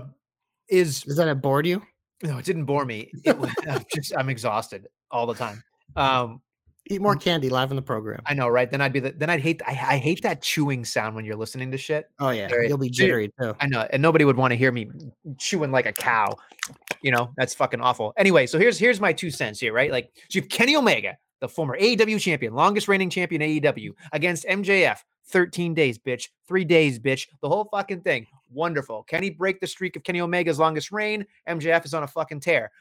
[0.70, 1.82] is Does that it bored you?
[2.24, 3.12] no, it didn't bore me.
[3.24, 5.64] It was I'm just I'm exhausted all the time.
[5.96, 6.42] Um,
[6.88, 8.22] Eat more candy live in the program.
[8.28, 8.70] I know, right?
[8.70, 11.36] Then I'd be the, then I'd hate I, I hate that chewing sound when you're
[11.36, 12.12] listening to shit.
[12.20, 13.56] Oh yeah, you'll be jittery too.
[13.60, 14.92] I know, and nobody would want to hear me
[15.40, 16.36] chewing like a cow.
[17.02, 18.14] You know, that's fucking awful.
[18.18, 19.90] Anyway, so here's here's my two cents here, right?
[19.92, 24.46] Like, so you have Kenny Omega, the former AEW champion, longest reigning champion AEW, against
[24.46, 25.00] MJF.
[25.28, 26.30] 13 days, bitch.
[26.48, 27.28] Three days, bitch.
[27.42, 28.28] The whole fucking thing.
[28.52, 29.04] Wonderful.
[29.04, 31.26] Can he break the streak of Kenny Omega's longest reign?
[31.48, 32.72] MJF is on a fucking tear.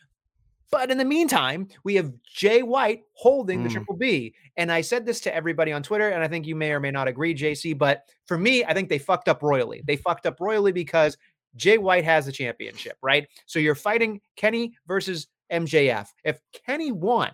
[0.71, 3.73] But in the meantime, we have Jay White holding the Mm.
[3.73, 4.35] Triple B.
[4.57, 6.91] And I said this to everybody on Twitter, and I think you may or may
[6.91, 7.75] not agree, JC.
[7.75, 9.83] But for me, I think they fucked up royally.
[9.87, 11.17] They fucked up royally because
[11.57, 13.29] Jay White has the championship, right?
[13.47, 16.09] So you're fighting Kenny versus MJF.
[16.25, 17.31] If Kenny won,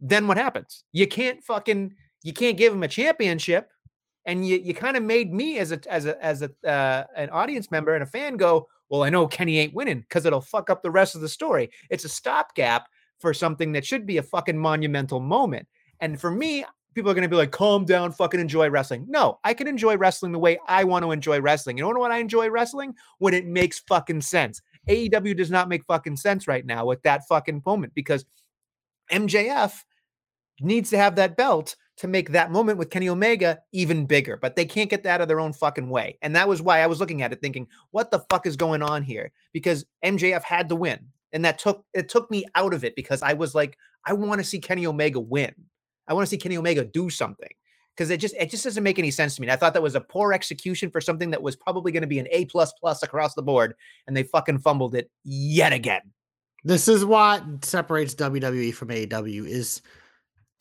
[0.00, 0.84] then what happens?
[0.92, 3.71] You can't fucking you can't give him a championship,
[4.24, 7.30] and you you kind of made me as a as a as a uh, an
[7.30, 10.70] audience member and a fan go, well, I know Kenny ain't winning because it'll fuck
[10.70, 11.70] up the rest of the story.
[11.90, 12.86] It's a stopgap
[13.20, 15.66] for something that should be a fucking monumental moment.
[16.00, 19.06] And for me, people are going to be like, calm down, fucking enjoy wrestling.
[19.08, 21.78] No, I can enjoy wrestling the way I want to enjoy wrestling.
[21.78, 22.94] You know what I enjoy wrestling?
[23.18, 24.60] When it makes fucking sense.
[24.88, 28.24] AEW does not make fucking sense right now with that fucking moment because
[29.10, 29.72] MJF
[30.60, 34.56] needs to have that belt to make that moment with Kenny Omega even bigger, but
[34.56, 36.18] they can't get that out of their own fucking way.
[36.22, 38.82] And that was why I was looking at it thinking, what the fuck is going
[38.82, 39.30] on here?
[39.52, 40.98] Because MJF had to win.
[41.32, 44.40] And that took it took me out of it because I was like, I want
[44.40, 45.54] to see Kenny Omega win.
[46.08, 47.48] I want to see Kenny Omega do something.
[47.96, 49.46] Because it just it just doesn't make any sense to me.
[49.46, 52.06] And I thought that was a poor execution for something that was probably going to
[52.06, 53.74] be an A plus plus across the board,
[54.06, 56.00] and they fucking fumbled it yet again.
[56.64, 59.82] This is what separates WWE from AEW is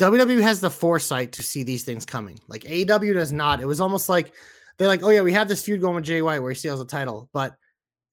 [0.01, 2.39] WWE has the foresight to see these things coming.
[2.47, 3.61] Like AEW does not.
[3.61, 4.33] It was almost like
[4.79, 6.79] they're like, oh yeah, we have this feud going with Jay White where he steals
[6.79, 7.55] the title, but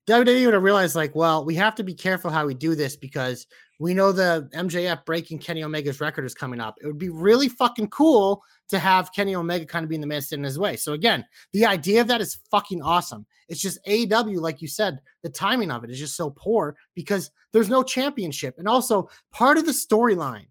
[0.07, 2.95] WWE would have realized like, well, we have to be careful how we do this
[2.95, 3.47] because
[3.79, 6.77] we know the MJF breaking Kenny Omega's record is coming up.
[6.83, 10.21] It would be really fucking cool to have Kenny Omega kind of being in the
[10.21, 10.77] standing in his way.
[10.77, 11.25] So again,
[11.55, 13.25] the idea of that is fucking awesome.
[13.49, 17.31] It's just AEW, like you said, the timing of it is just so poor because
[17.55, 18.57] there's no championship.
[18.59, 20.49] And also part of the storyline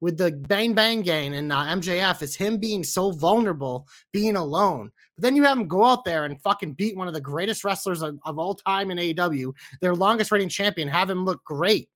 [0.00, 4.90] with the Bang Bang Gang and uh, MJF is him being so vulnerable, being alone.
[5.16, 7.64] But then you have him go out there and fucking beat one of the greatest
[7.64, 11.88] wrestlers of, of all time in AEW, their longest reigning champion, have him look great.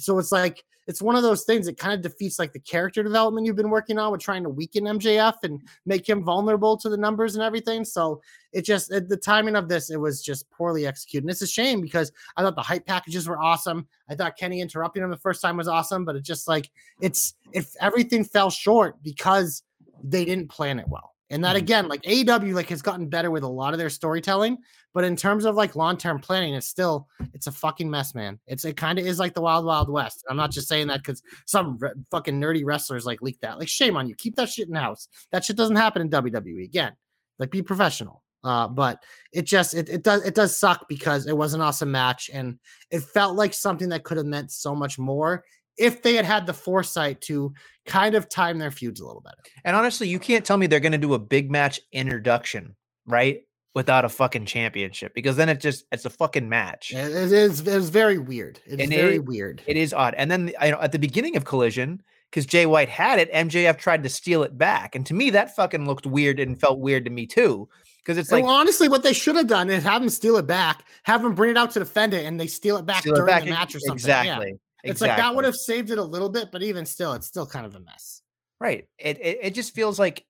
[0.00, 3.02] So it's like it's one of those things that kind of defeats like the character
[3.02, 6.88] development you've been working on with trying to weaken MJF and make him vulnerable to
[6.88, 7.84] the numbers and everything.
[7.84, 8.20] So
[8.52, 11.24] it just the timing of this it was just poorly executed.
[11.24, 13.86] And it's a shame because I thought the hype packages were awesome.
[14.08, 17.34] I thought Kenny interrupting him the first time was awesome, but it just like it's
[17.52, 19.62] if everything fell short because
[20.02, 21.14] they didn't plan it well.
[21.30, 21.60] And that Mhm.
[21.60, 24.58] again, like AEW, like has gotten better with a lot of their storytelling,
[24.92, 28.38] but in terms of like long term planning, it's still it's a fucking mess, man.
[28.46, 30.24] It's it kind of is like the Wild Wild West.
[30.28, 33.58] I'm not just saying that because some re- fucking nerdy wrestlers like leak that.
[33.58, 34.14] Like shame on you.
[34.16, 35.06] Keep that shit in house.
[35.30, 36.64] That shit doesn't happen in WWE.
[36.64, 36.92] Again,
[37.38, 38.22] like be professional.
[38.42, 41.90] Uh, but it just it, it does it does suck because it was an awesome
[41.92, 42.58] match and
[42.90, 45.44] it felt like something that could have meant so much more
[45.80, 47.52] if they had had the foresight to
[47.86, 49.38] kind of time their feuds a little better.
[49.64, 53.42] And honestly, you can't tell me they're going to do a big match introduction, right?
[53.74, 56.92] Without a fucking championship, because then it just it's a fucking match.
[56.92, 58.60] It, it is it is very weird.
[58.66, 59.62] It's very it- weird.
[59.66, 60.14] It is odd.
[60.14, 63.78] And then you know, at the beginning of Collision, because Jay White had it, MJF
[63.78, 67.04] tried to steal it back, and to me that fucking looked weird and felt weird
[67.04, 67.68] to me too.
[67.98, 70.84] Because it's like honestly, what they should have done is have him steal it back,
[71.04, 73.16] have him bring it out to defend it, and they steal it back steal it
[73.16, 74.08] during back the match or something.
[74.08, 74.40] Yeah.
[74.84, 74.90] Exactly.
[74.90, 77.46] It's like that would have saved it a little bit, but even still, it's still
[77.46, 78.22] kind of a mess.
[78.60, 78.86] Right.
[78.98, 80.24] It, it it just feels like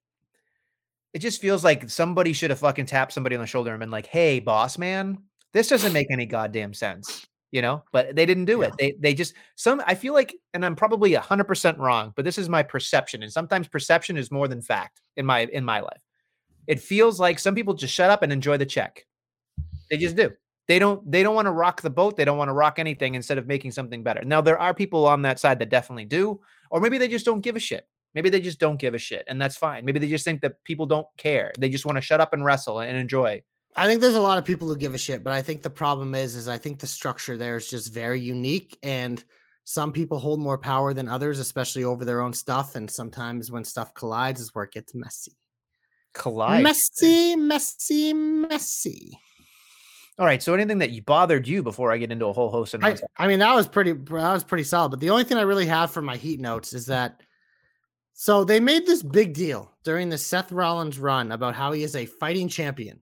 [1.13, 3.91] it just feels like somebody should have fucking tapped somebody on the shoulder and been
[3.91, 5.17] like, "Hey, boss man,
[5.53, 8.73] this doesn't make any goddamn sense." You know, but they didn't do it.
[8.79, 12.47] They they just some I feel like and I'm probably 100% wrong, but this is
[12.47, 16.01] my perception and sometimes perception is more than fact in my in my life.
[16.67, 19.05] It feels like some people just shut up and enjoy the check.
[19.89, 20.31] They just do.
[20.67, 22.15] They don't they don't want to rock the boat.
[22.15, 24.23] They don't want to rock anything instead of making something better.
[24.23, 27.41] Now there are people on that side that definitely do, or maybe they just don't
[27.41, 27.87] give a shit.
[28.13, 29.85] Maybe they just don't give a shit, and that's fine.
[29.85, 31.51] Maybe they just think that people don't care.
[31.57, 33.41] They just want to shut up and wrestle and enjoy.
[33.75, 35.69] I think there's a lot of people who give a shit, but I think the
[35.69, 39.23] problem is, is I think the structure there is just very unique, and
[39.63, 42.75] some people hold more power than others, especially over their own stuff.
[42.75, 45.37] And sometimes when stuff collides, is where it gets messy,
[46.13, 46.63] Collide.
[46.63, 49.17] messy, messy, messy.
[50.21, 50.43] All right.
[50.43, 52.95] So anything that you bothered you before I get into a whole host of I.
[53.17, 53.93] I mean, that was pretty.
[53.93, 54.89] That was pretty solid.
[54.89, 57.21] But the only thing I really have for my heat notes is that.
[58.13, 61.95] So they made this big deal during the Seth Rollins run about how he is
[61.95, 62.99] a fighting champion.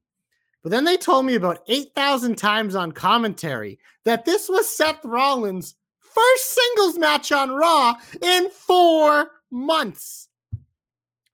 [0.63, 5.75] But then they told me about 8,000 times on commentary that this was Seth Rollins'
[5.99, 10.29] first singles match on Raw in four months.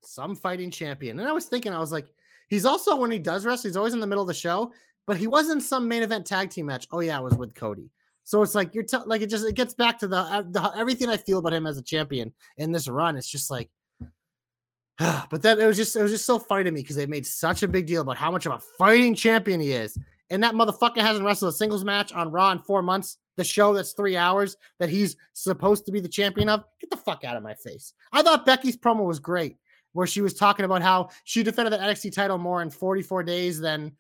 [0.02, 1.20] Some fighting champion.
[1.20, 2.08] And I was thinking, I was like,
[2.48, 4.72] he's also, when he does wrestle, he's always in the middle of the show,
[5.08, 6.88] but he was in some main event tag team match.
[6.92, 7.90] Oh, yeah, it was with Cody.
[8.26, 10.72] So it's like you're t- like it just it gets back to the, uh, the
[10.76, 13.16] everything I feel about him as a champion in this run.
[13.16, 13.70] It's just like,
[14.98, 17.26] but then it was just it was just so funny to me because they made
[17.26, 19.96] such a big deal about how much of a fighting champion he is,
[20.32, 23.20] and that motherfucker hasn't wrestled a singles match on Raw in four months.
[23.38, 26.64] The show that's three hours that he's supposed to be the champion of.
[26.82, 27.94] Get the fuck out of my face.
[28.12, 29.58] I thought Becky's promo was great,
[29.94, 33.60] where she was talking about how she defended the NXT title more in 44 days
[33.60, 33.92] than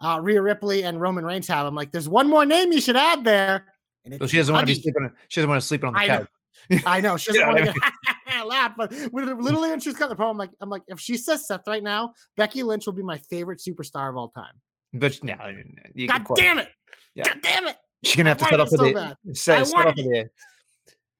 [0.00, 1.66] uh, Rhea Ripley and Roman Reigns have.
[1.66, 3.66] I'm like, there's one more name you should add there.
[4.04, 5.10] And So she doesn't want to be sleeping.
[5.28, 6.18] She doesn't want to sleep on the I know.
[6.18, 6.82] couch.
[6.86, 10.30] I know she doesn't want to get laugh, but literally when she's got the promo,
[10.30, 13.18] I'm like, I'm like, if she says Seth right now, Becky Lynch will be my
[13.18, 14.52] favorite superstar of all time.
[14.92, 15.34] But no,
[16.06, 16.68] God damn it!
[17.14, 17.24] Yeah.
[17.24, 17.76] God damn it!
[18.04, 20.28] She's gonna have to set up for so the set, set up for the.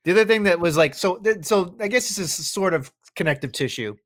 [0.04, 3.52] The other thing that was like so so I guess this is sort of connective
[3.52, 3.96] tissue.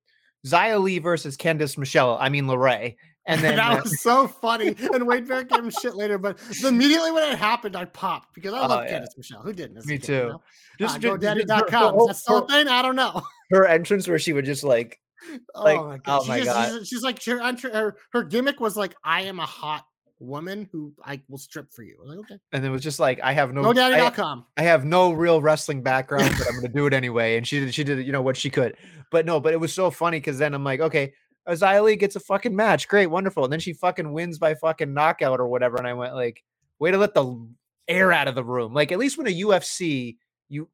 [0.47, 2.17] Xia Li versus Candice Michelle.
[2.21, 2.97] I mean LeRae.
[3.29, 4.75] And then that uh, was so funny.
[4.93, 8.53] And Wade Barrett gave him shit later, but immediately when it happened, I popped because
[8.55, 8.99] I Oh, love yeah.
[8.99, 9.43] Candice Michelle.
[9.43, 9.87] Who didn't?
[9.87, 10.12] Me kid, too.
[10.14, 10.43] You know?
[10.81, 12.01] just, uh, just- just her- GoDaddy.com.
[12.01, 12.67] Is that still a thing?
[12.69, 13.23] I don't know.
[13.51, 14.99] her entrance where she would just like
[15.55, 16.19] Like, oh my god.
[16.21, 16.79] oh She my just- God.
[16.81, 19.85] She's, she's like her, entr- her her gimmick was like, I am a hot
[20.21, 21.97] woman who I will strip for you.
[21.99, 22.41] I was like, okay.
[22.53, 24.47] and it was just like I have no I, GoDaddy.com.
[24.57, 27.37] I have no real wrestling background, but I'm gonna do it anyway.
[27.37, 28.77] And she did she did you know what she could.
[29.12, 31.12] But no, but it was so funny because then I'm like, okay,
[31.49, 32.89] Xia Li gets a fucking match.
[32.89, 33.45] Great, wonderful.
[33.45, 35.77] And then she fucking wins by fucking knockout or whatever.
[35.77, 36.45] And I went like,
[36.79, 37.49] way to let the
[37.89, 38.75] air out of the room.
[38.75, 40.17] Like at least when a UFC
[40.49, 40.69] you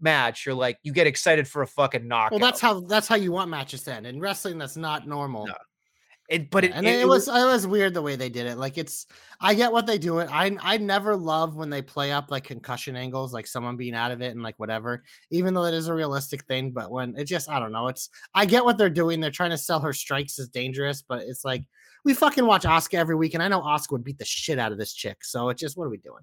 [0.00, 2.32] match, you're like you get excited for a fucking knockout.
[2.32, 4.06] Well, that's how that's how you want matches then.
[4.06, 5.46] In wrestling, that's not normal.
[5.46, 5.54] No,
[6.30, 8.56] it, but it, and it, it, was it was weird the way they did it.
[8.56, 9.06] Like it's
[9.40, 10.28] I get what they do it.
[10.32, 14.12] I I never love when they play up like concussion angles, like someone being out
[14.12, 16.70] of it and like whatever, even though it is a realistic thing.
[16.70, 19.20] But when it just I don't know, it's I get what they're doing.
[19.20, 21.64] They're trying to sell her strikes as dangerous, but it's like
[22.04, 24.72] we fucking watch Oscar every week, and I know Oscar would beat the shit out
[24.72, 25.24] of this chick.
[25.24, 26.22] So it's just what are we doing?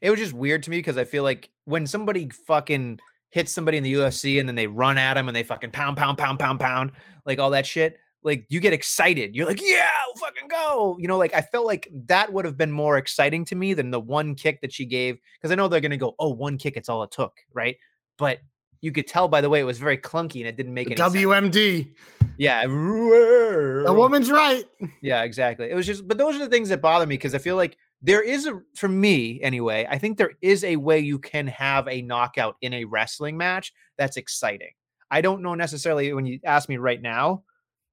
[0.00, 3.76] it was just weird to me because I feel like when somebody fucking hits somebody
[3.76, 6.38] in the UFC and then they run at them and they fucking pound, pound, pound,
[6.38, 6.92] pound, pound,
[7.26, 9.34] like all that shit, like you get excited.
[9.34, 10.96] You're like, yeah, fucking go.
[10.98, 13.90] You know, like I felt like that would have been more exciting to me than
[13.90, 15.18] the one kick that she gave.
[15.38, 17.76] Because I know they're gonna go, oh, one kick, it's all it took, right?
[18.16, 18.40] But
[18.80, 20.96] you could tell by the way it was very clunky and it didn't make any
[20.96, 21.14] sense.
[21.14, 21.92] WMD.
[22.36, 22.62] Yeah.
[22.62, 24.64] A woman's right.
[25.02, 25.70] Yeah, exactly.
[25.70, 27.76] It was just, but those are the things that bother me because I feel like
[28.00, 31.88] there is a, for me anyway, I think there is a way you can have
[31.88, 34.70] a knockout in a wrestling match that's exciting.
[35.10, 37.42] I don't know necessarily when you ask me right now,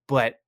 [0.07, 0.39] but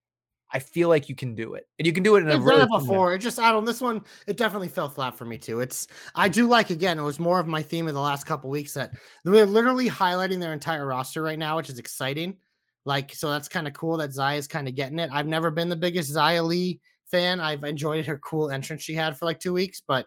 [0.51, 2.43] I feel like you can do it, and you can do it in a I've
[2.43, 3.13] really done it before.
[3.13, 3.65] It just I don't.
[3.65, 5.59] This one it definitely fell flat for me too.
[5.59, 6.97] It's I do like again.
[6.97, 8.91] It was more of my theme of the last couple weeks that
[9.25, 12.37] they're literally highlighting their entire roster right now, which is exciting.
[12.85, 15.09] Like so, that's kind of cool that Xia's kind of getting it.
[15.11, 16.79] I've never been the biggest Xia Li
[17.11, 17.41] fan.
[17.41, 20.05] I've enjoyed her cool entrance she had for like two weeks, but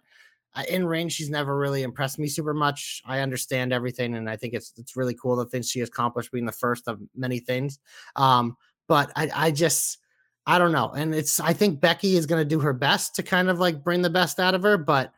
[0.55, 3.03] uh, in range, she's never really impressed me super much.
[3.05, 6.47] I understand everything, and I think it's it's really cool the things she accomplished, being
[6.47, 7.79] the first of many things.
[8.17, 8.57] Um,
[8.91, 9.99] but I I just
[10.47, 10.91] I don't know.
[10.91, 13.85] And it's I think Becky is going to do her best to kind of like
[13.85, 15.13] bring the best out of her, but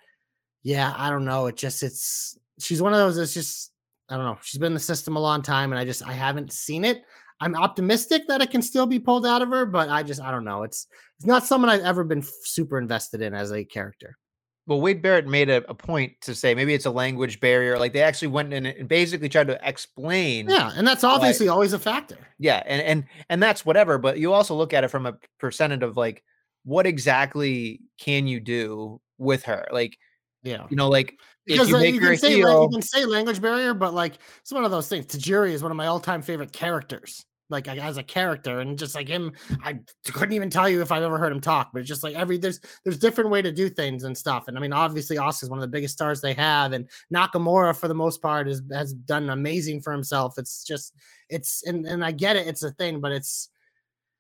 [0.62, 1.46] yeah, I don't know.
[1.46, 3.72] It just it's she's one of those that's just
[4.10, 4.36] I don't know.
[4.42, 7.02] She's been in the system a long time and I just I haven't seen it.
[7.40, 10.30] I'm optimistic that it can still be pulled out of her, but I just I
[10.30, 10.64] don't know.
[10.64, 14.18] It's it's not someone I've ever been super invested in as a character.
[14.66, 17.78] Well, Wade Barrett made a, a point to say maybe it's a language barrier.
[17.78, 21.72] Like they actually went in and basically tried to explain Yeah, and that's obviously always
[21.72, 22.16] a factor.
[22.38, 25.82] yeah and and and that's whatever but you also look at it from a percentage
[25.82, 26.22] of like
[26.64, 29.98] what exactly can you do with her like
[30.44, 30.66] Yeah.
[30.70, 31.14] you know like
[31.46, 34.14] if Because you make you, can say, heel you can say language barrier, but like
[34.42, 35.06] it's one of those things.
[35.06, 37.24] Tajiri is one of my all-time favorite characters.
[37.52, 41.02] Like as a character, and just like him, I couldn't even tell you if I've
[41.04, 41.70] ever heard him talk.
[41.72, 44.48] But it's just like every there's there's different way to do things and stuff.
[44.48, 47.86] And I mean, obviously, Oscar's one of the biggest stars they have, and Nakamura for
[47.86, 50.38] the most part is has done amazing for himself.
[50.38, 50.94] It's just
[51.28, 53.48] it's and and I get it, it's a thing, but it's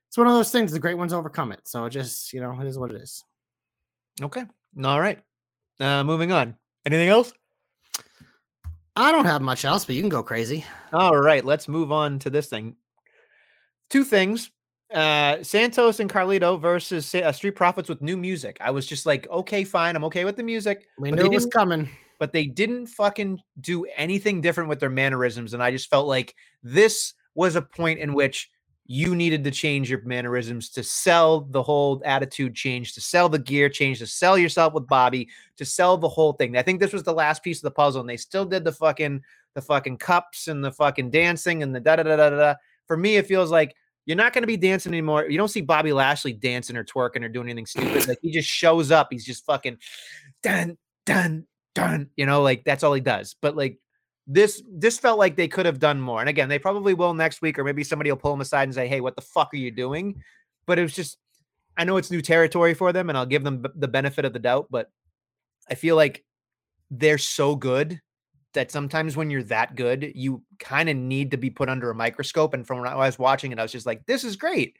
[0.08, 0.70] it's one of those things.
[0.70, 1.60] The great ones overcome it.
[1.64, 3.24] So it just you know it is what it is.
[4.20, 4.44] okay
[4.84, 5.18] all right
[5.80, 6.54] uh moving on
[6.86, 7.32] anything else
[8.94, 10.66] I don't have much else, but you can go crazy.
[10.92, 12.76] all right let's move on to this thing
[13.92, 14.50] two things
[14.94, 19.28] uh santos and carlito versus uh, street profits with new music i was just like
[19.30, 21.88] okay fine i'm okay with the music We knew it was coming.
[22.18, 25.54] but they didn't fucking do anything different with their mannerisms.
[25.54, 28.48] And I just felt like this was a point in which
[28.86, 33.40] you needed to change your mannerisms to sell the whole attitude change, to sell the
[33.40, 36.56] gear change, to sell yourself with Bobby, to sell the whole thing.
[36.56, 38.72] I think this was the last piece of the puzzle, and they still did the
[38.72, 39.20] fucking
[39.54, 42.30] the fucking cups and the fucking dancing and the da da da da.
[42.30, 42.54] da.
[42.86, 43.74] For me, it feels like
[44.06, 45.28] you're not going to be dancing anymore.
[45.28, 48.08] You don't see Bobby Lashley dancing or twerking or doing anything stupid.
[48.08, 49.08] Like he just shows up.
[49.10, 49.78] He's just fucking
[50.42, 50.76] dun
[51.06, 52.10] dun dun.
[52.16, 53.36] You know, like that's all he does.
[53.40, 53.78] But like
[54.26, 56.20] this, this felt like they could have done more.
[56.20, 58.74] And again, they probably will next week, or maybe somebody will pull him aside and
[58.74, 60.22] say, "Hey, what the fuck are you doing?"
[60.66, 61.18] But it was just
[61.76, 64.32] I know it's new territory for them, and I'll give them b- the benefit of
[64.32, 64.90] the doubt, but
[65.70, 66.24] I feel like
[66.90, 68.00] they're so good
[68.54, 71.94] that sometimes when you're that good, you kind of need to be put under a
[71.94, 72.54] microscope.
[72.54, 74.76] And from when I was watching it, I was just like, this is great.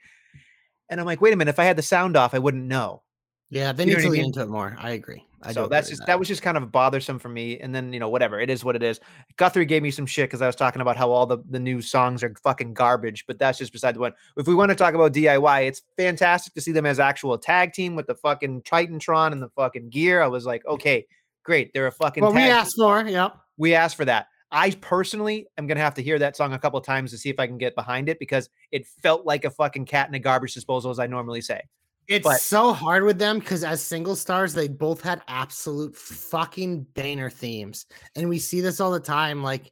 [0.89, 3.03] And I'm like, wait a minute, if I had the sound off, I wouldn't know.
[3.49, 4.75] Yeah, they know need to lean into it more.
[4.79, 5.23] I agree.
[5.43, 6.17] I so that's just that.
[6.17, 7.59] was just kind of bothersome for me.
[7.59, 8.99] And then you know whatever it is, what it is.
[9.37, 11.81] Guthrie gave me some shit because I was talking about how all the the new
[11.81, 13.25] songs are fucking garbage.
[13.27, 14.15] But that's just beside the point.
[14.37, 17.73] If we want to talk about DIY, it's fantastic to see them as actual tag
[17.73, 20.21] team with the fucking Titantron and the fucking gear.
[20.21, 21.05] I was like, okay,
[21.43, 21.73] great.
[21.73, 22.23] They're a fucking.
[22.23, 23.05] Well, we asked for.
[23.05, 23.35] Yep.
[23.57, 24.27] We asked for that.
[24.51, 27.39] I personally am gonna have to hear that song a couple times to see if
[27.39, 30.53] I can get behind it because it felt like a fucking cat in a garbage
[30.53, 31.61] disposal, as I normally say.
[32.07, 36.83] It's But- so hard with them because as single stars, they both had absolute fucking
[36.93, 37.85] banger themes.
[38.15, 39.41] And we see this all the time.
[39.41, 39.71] Like,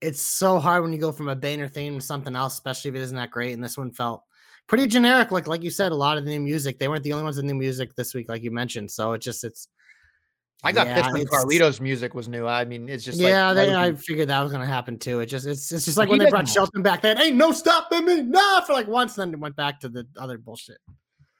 [0.00, 2.94] it's so hard when you go from a banger theme to something else, especially if
[2.94, 3.52] it isn't that great.
[3.52, 4.22] And this one felt
[4.66, 5.30] pretty generic.
[5.30, 6.78] Like, like you said, a lot of the new music.
[6.78, 8.90] They weren't the only ones in new music this week, like you mentioned.
[8.90, 9.68] So it just it's
[10.64, 12.46] I got yeah, pissed when Carlito's music was new.
[12.46, 15.18] I mean, it's just yeah, like, they, I figured that was gonna happen too.
[15.20, 17.50] It just it's it's just like He when they brought Shelton back, then ain't no
[17.50, 20.78] stopping me, nah, for like once, then it went back to the other bullshit.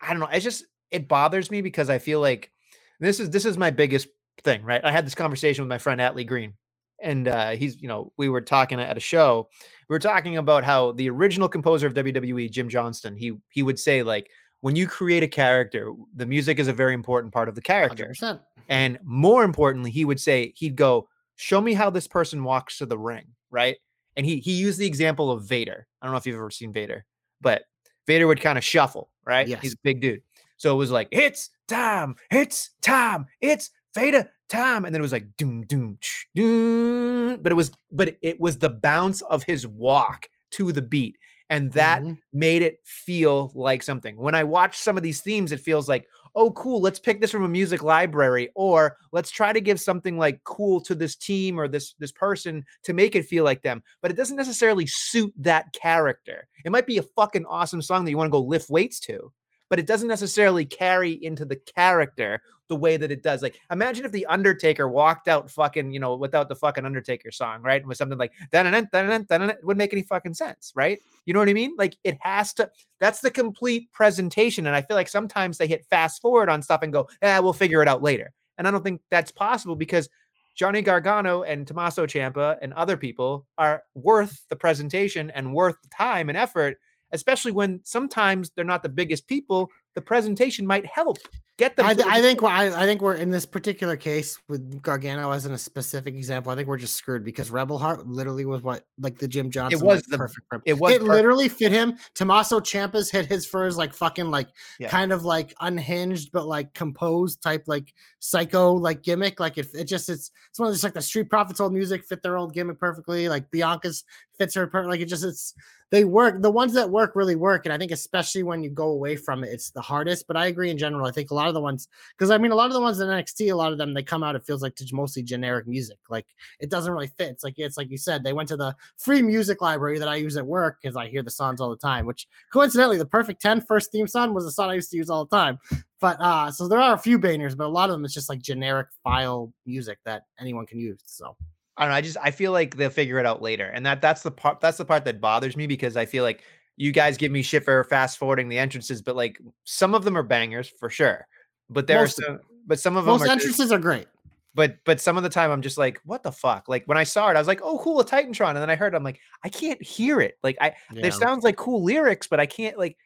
[0.00, 0.28] I don't know.
[0.32, 2.50] It's just it bothers me because I feel like
[2.98, 4.08] this is this is my biggest
[4.42, 4.84] thing, right?
[4.84, 6.54] I had this conversation with my friend Atlee Green,
[7.00, 9.48] and uh, he's you know we were talking at a show.
[9.88, 13.78] We were talking about how the original composer of WWE, Jim Johnston, he he would
[13.78, 14.30] say like
[14.62, 18.14] when you create a character, the music is a very important part of the character.
[18.18, 18.40] 100%.
[18.68, 22.86] And more importantly, he would say, he'd go, show me how this person walks to
[22.86, 23.76] the ring, right?
[24.16, 25.86] And he he used the example of Vader.
[26.00, 27.04] I don't know if you've ever seen Vader,
[27.40, 27.64] but
[28.06, 29.48] Vader would kind of shuffle, right?
[29.48, 30.22] He's a big dude.
[30.58, 34.84] So it was like, it's time, it's time, it's Vader time.
[34.84, 35.98] And then it was like doom, doom,
[36.36, 37.40] doom.
[37.42, 41.16] But it was, but it was the bounce of his walk to the beat.
[41.50, 42.18] And that Mhm.
[42.32, 44.16] made it feel like something.
[44.16, 47.30] When I watch some of these themes, it feels like, oh, cool, let's pick this
[47.30, 51.58] from a music library, or let's try to give something like cool to this team
[51.60, 53.82] or this this person to make it feel like them.
[54.00, 56.48] But it doesn't necessarily suit that character.
[56.64, 59.32] It might be a fucking awesome song that you want to go lift weights to,
[59.68, 62.40] but it doesn't necessarily carry into the character
[62.72, 63.42] the way that it does.
[63.42, 67.60] Like, imagine if the Undertaker walked out fucking, you know, without the fucking Undertaker song,
[67.60, 67.86] right?
[67.86, 70.98] With something like that, it wouldn't make any fucking sense, right?
[71.26, 71.74] You know what I mean?
[71.76, 72.70] Like, it has to.
[72.98, 76.80] That's the complete presentation, and I feel like sometimes they hit fast forward on stuff
[76.82, 80.08] and go, "Yeah, we'll figure it out later." And I don't think that's possible because
[80.54, 85.88] Johnny Gargano and Tommaso Ciampa and other people are worth the presentation and worth the
[85.88, 86.78] time and effort,
[87.12, 89.68] especially when sometimes they're not the biggest people.
[89.94, 91.18] The presentation might help
[91.62, 91.86] get them.
[91.86, 95.46] I, th- I think I, I think we're in this particular case with Gargano as
[95.46, 96.50] in a specific example.
[96.50, 99.80] I think we're just screwed because Rebel Heart literally was what like the Jim Johnston
[99.80, 100.46] It was like, the- perfect.
[100.50, 101.14] rep- it was it perfect.
[101.14, 101.96] literally fit him.
[102.14, 104.48] Tommaso Ciampa's hit his for his like fucking like
[104.78, 104.88] Yeah.
[104.88, 109.38] kind of like unhinged but like composed type like psycho like gimmick.
[109.40, 112.04] Like it, it just it's it's one of just like the Street Profits old music
[112.04, 113.28] fit their old gimmick perfectly.
[113.28, 114.04] Like Bianca's
[114.38, 114.90] fits her perfect.
[114.90, 115.54] Like it just it's
[115.90, 116.40] they work.
[116.40, 119.44] The ones that work really work, and I think especially when you go away from
[119.44, 120.26] it, it's the hardest.
[120.26, 121.06] But I agree in general.
[121.06, 123.00] I think a lot of the ones because I mean a lot of the ones
[123.00, 124.36] in NXT, a lot of them they come out.
[124.36, 125.98] It feels like mostly generic music.
[126.08, 126.26] Like
[126.60, 127.30] it doesn't really fit.
[127.30, 130.16] It's like it's like you said, they went to the free music library that I
[130.16, 132.06] use at work because I hear the songs all the time.
[132.06, 135.10] Which coincidentally, the Perfect 10 first theme song was a song I used to use
[135.10, 135.58] all the time.
[136.00, 138.28] But uh, so there are a few bangers, but a lot of them it's just
[138.28, 141.00] like generic file music that anyone can use.
[141.04, 141.36] So
[141.76, 141.96] I don't know.
[141.96, 144.60] I just I feel like they'll figure it out later, and that that's the part
[144.60, 146.42] that's the part that bothers me because I feel like
[146.76, 150.16] you guys give me shit for fast forwarding the entrances, but like some of them
[150.16, 151.26] are bangers for sure.
[151.72, 154.06] But there Most are some, but some of them most are just- entrances are great.
[154.54, 156.68] but but some of the time I'm just like, what the fuck?
[156.68, 158.76] Like when I saw it, I was like, oh cool, a Titantron, and then I
[158.76, 160.38] heard, it, I'm like, I can't hear it.
[160.42, 161.02] Like I Yeah.
[161.02, 162.96] there sounds like cool lyrics, but I can't like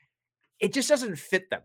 [0.61, 1.63] it just doesn't fit them.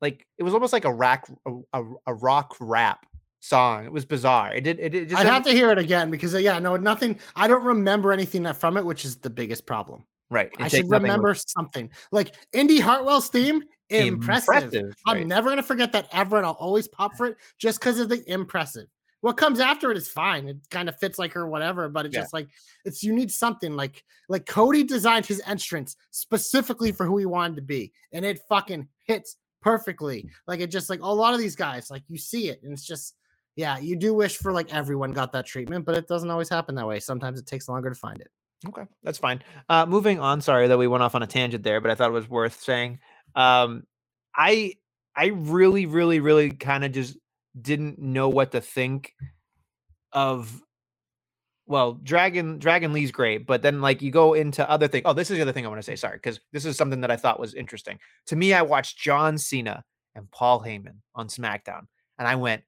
[0.00, 3.06] Like it was almost like a rock a, a, a rock rap
[3.40, 3.84] song.
[3.86, 4.52] It was bizarre.
[4.52, 6.76] It did it, it just I'd have to hear it again because uh, yeah, no,
[6.76, 7.18] nothing.
[7.36, 10.04] I don't remember anything from it, which is the biggest problem.
[10.32, 10.46] Right.
[10.46, 13.62] it I should remember something like Indi Hartwell's theme.
[13.90, 14.72] Impressive.
[15.06, 15.26] I'm right.
[15.26, 18.24] never gonna forget that ever, and I'll always pop for it just because of the
[18.32, 18.86] impressive.
[19.20, 20.48] What comes after it is fine.
[20.48, 21.90] It kind of fits like her, whatever.
[21.90, 22.22] But it's Yeah.
[22.22, 22.48] just like
[22.86, 27.56] it's you need something like like Cody designed his entrance specifically for who he wanted
[27.56, 30.30] to be, and it fucking hits perfectly.
[30.46, 32.86] Like it just like a lot of these guys, like you see it, and it's
[32.86, 33.14] just
[33.54, 36.74] yeah, you do wish for like everyone got that treatment, but it doesn't always happen
[36.76, 36.98] that way.
[36.98, 38.30] Sometimes it takes longer to find it.
[38.68, 39.42] Okay, that's fine.
[39.68, 40.40] Uh, moving on.
[40.40, 42.60] Sorry that we went off on a tangent there, but I thought it was worth
[42.60, 43.00] saying.
[43.34, 43.84] Um,
[44.36, 44.74] I
[45.16, 47.16] I really, really, really kind of just
[47.60, 49.14] didn't know what to think
[50.12, 50.62] of.
[51.66, 55.02] Well, Dragon Dragon Lee's great, but then like you go into other things.
[55.06, 55.96] Oh, this is the other thing I want to say.
[55.96, 57.98] Sorry, because this is something that I thought was interesting.
[58.26, 59.84] To me, I watched John Cena
[60.14, 61.86] and Paul Heyman on SmackDown.
[62.18, 62.62] And I went,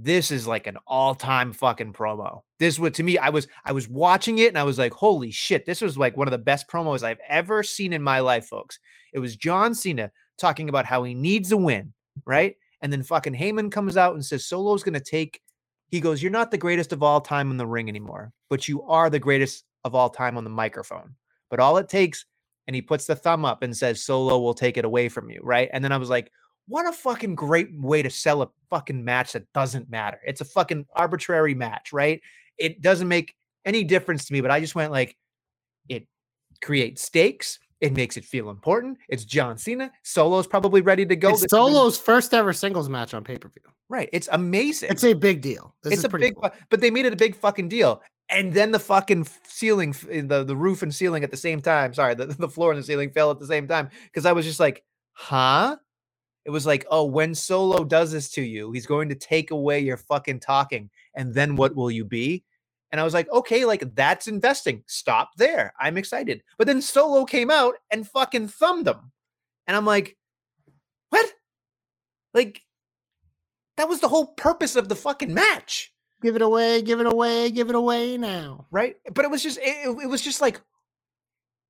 [0.00, 2.42] this is like an all-time fucking promo.
[2.60, 5.32] This was to me, I was I was watching it and I was like, holy
[5.32, 8.46] shit, this was like one of the best promos I've ever seen in my life,
[8.46, 8.78] folks.
[9.12, 11.92] It was John Cena talking about how he needs a win,
[12.24, 12.54] right?
[12.80, 15.40] And then fucking Heyman comes out and says Solo's gonna take.
[15.88, 18.82] He goes, You're not the greatest of all time in the ring anymore, but you
[18.84, 21.16] are the greatest of all time on the microphone.
[21.50, 22.24] But all it takes,
[22.68, 25.40] and he puts the thumb up and says, Solo will take it away from you,
[25.42, 25.70] right?
[25.72, 26.30] And then I was like,
[26.68, 30.20] what a fucking great way to sell a fucking match that doesn't matter.
[30.26, 32.20] It's a fucking arbitrary match, right?
[32.58, 35.16] It doesn't make any difference to me, but I just went like,
[35.88, 36.06] it
[36.62, 37.58] creates stakes.
[37.80, 38.98] It makes it feel important.
[39.08, 39.92] It's John Cena.
[40.02, 41.28] Solo's probably ready to go.
[41.30, 43.62] It's This is a- Solo's first ever singles match on pay per view.
[43.88, 44.08] right.
[44.12, 44.90] It's amazing.
[44.90, 45.74] It's a big deal.
[45.82, 46.50] This it's a big, cool.
[46.70, 48.02] but they made it a big fucking deal.
[48.30, 51.94] And then the fucking ceiling, eh, the the roof and ceiling at the same time.
[51.94, 54.44] Sorry, the, the floor and the ceiling fell at the same time because I was
[54.44, 55.76] just like, huh?
[56.48, 59.80] It was like, oh, when Solo does this to you, he's going to take away
[59.80, 62.42] your fucking talking, and then what will you be?
[62.90, 64.82] And I was like, okay, like that's investing.
[64.86, 65.74] Stop there.
[65.78, 66.42] I'm excited.
[66.56, 69.12] But then Solo came out and fucking thumbed him,
[69.66, 70.16] and I'm like,
[71.10, 71.30] what?
[72.32, 72.62] Like,
[73.76, 75.92] that was the whole purpose of the fucking match
[76.22, 78.66] Give it away, give it away, give it away now.
[78.70, 78.96] right?
[79.12, 80.62] But it was just it, it- it was just like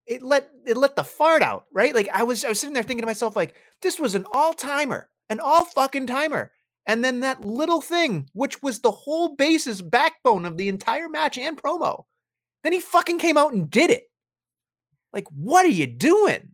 [0.09, 1.95] it let it let the fart out, right?
[1.95, 4.55] Like I was I was sitting there thinking to myself like this was an all
[4.55, 6.51] timer, an all fucking timer.
[6.87, 11.37] And then that little thing, which was the whole basis backbone of the entire match
[11.37, 12.05] and promo,
[12.65, 14.05] then he fucking came out and did it.
[15.13, 16.49] Like, what are you doing?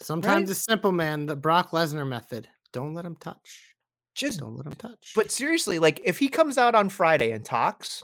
[0.00, 0.50] Sometimes Right?
[0.52, 1.26] it's simple, man.
[1.26, 2.48] The Brock Lesnar method.
[2.72, 3.74] Don't let him touch.
[4.14, 5.12] Just Don't let him touch.
[5.14, 8.02] But seriously, like if he comes out on Friday and talks,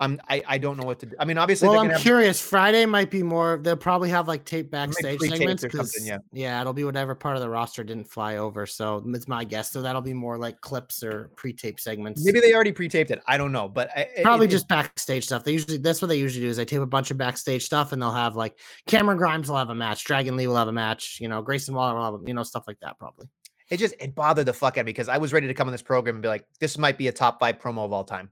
[0.00, 1.16] I'm I, I don't know what to do.
[1.18, 2.40] I mean, obviously well, I'm have curious.
[2.40, 3.60] Friday might be more.
[3.62, 5.62] They'll probably have like tape backstage segments.
[6.02, 6.18] yeah.
[6.32, 8.64] yeah, it'll be whatever part of the roster didn't fly over.
[8.64, 9.70] So it's my guess.
[9.70, 12.24] So that'll be more like clips or pre-tape segments.
[12.24, 13.20] maybe they already pre-taped it.
[13.26, 15.44] I don't know, but eh, eh, I, it- Probably it- just backstage stuff.
[15.44, 17.92] They usually that's what they usually do is they tape a bunch of backstage stuff
[17.92, 20.72] and they'll have like Cameron Grimes will have a match, Dragon Lee will have a
[20.72, 23.28] match, you know, Grayson Waller will have a, you know stuff like that probably.
[23.68, 25.68] it just it bothered the fuck out of me because I was ready to come
[25.68, 28.04] on this program and be like, this might be a top five promo of all
[28.04, 28.30] time.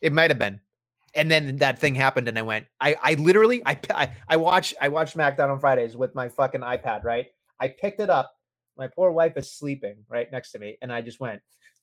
[0.00, 0.60] It might have been.
[1.16, 5.14] And then that thing happened, and I went, I I literally i watch I watch
[5.14, 7.26] SmackDown on Fridays with my fucking iPad, right?
[7.60, 8.32] I picked it up.
[8.76, 11.40] My poor wife is sleeping right next to me, and I just went,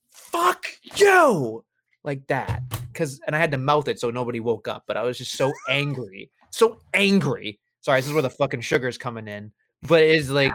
[0.10, 1.64] fuck you,
[2.04, 2.62] like that.
[2.94, 5.38] Cause and I had to mouth it so nobody woke up, but I was just
[5.38, 7.60] so angry, so angry.
[7.80, 9.54] Sorry, this is where the fucking sugar's coming in.
[9.84, 10.54] But it's like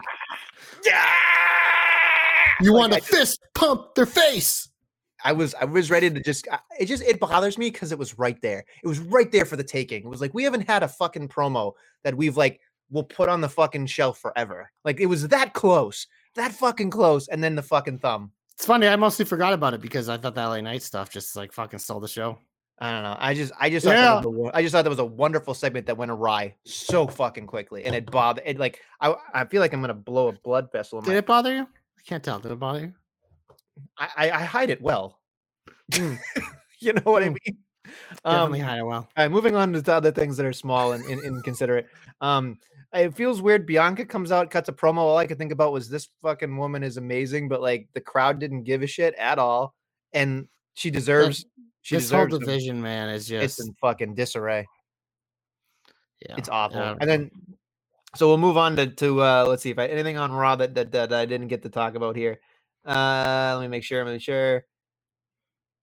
[2.61, 4.69] You Like, want to fist pump their face.
[5.27, 6.47] I was I was ready to just
[6.79, 8.65] it just it bothers me because it was right there.
[8.85, 10.05] It was right there for the taking.
[10.05, 11.73] It was like we haven't had a fucking promo
[12.05, 12.61] that we've like
[12.91, 14.71] will put on the fucking shelf forever.
[14.85, 16.07] Like it was that close,
[16.37, 18.31] that fucking close, and then the fucking thumb.
[18.55, 18.87] It's funny.
[18.87, 21.81] I mostly forgot about it because I thought the LA Knight stuff just like fucking
[21.81, 22.39] stole the show.
[22.79, 23.17] I don't know.
[23.19, 25.55] I just I just thought that was a, I just thought that was a wonderful
[25.55, 29.61] segment that went awry so fucking quickly, and it bothered it like I I feel
[29.61, 31.01] like I'm gonna blow a blood vessel.
[31.01, 31.63] In Did my, it bother you?
[31.63, 32.39] I can't tell.
[32.39, 32.93] Did it bother you?
[33.99, 35.19] I, I hide it well.
[35.97, 37.37] you know what I Mm.
[37.47, 37.59] mean?
[38.25, 39.09] Um, Definitely high well.
[39.17, 41.87] All right, moving on to the other things that are small and, and inconsiderate.
[42.21, 42.59] Um,
[42.93, 43.65] it feels weird.
[43.67, 44.99] Bianca comes out, cuts a promo.
[44.99, 48.41] All I could think about was this fucking woman is amazing, but like the crowd
[48.41, 49.75] didn't give a shit at all,
[50.13, 51.45] and she deserves.
[51.83, 52.33] She This whole deserves.
[52.41, 52.41] them.
[52.49, 54.67] division, man, is It's just in fucking disarray.
[56.29, 56.79] yeah, It's awful.
[56.81, 56.97] yeah.
[57.01, 57.31] And then,
[58.17, 60.75] so we'll move on to to uh, let's see if I anything on Raw that,
[60.75, 62.41] that that I didn't get to talk about here.
[62.87, 64.05] Uh, let me make sure.
[64.05, 64.65] Make sure.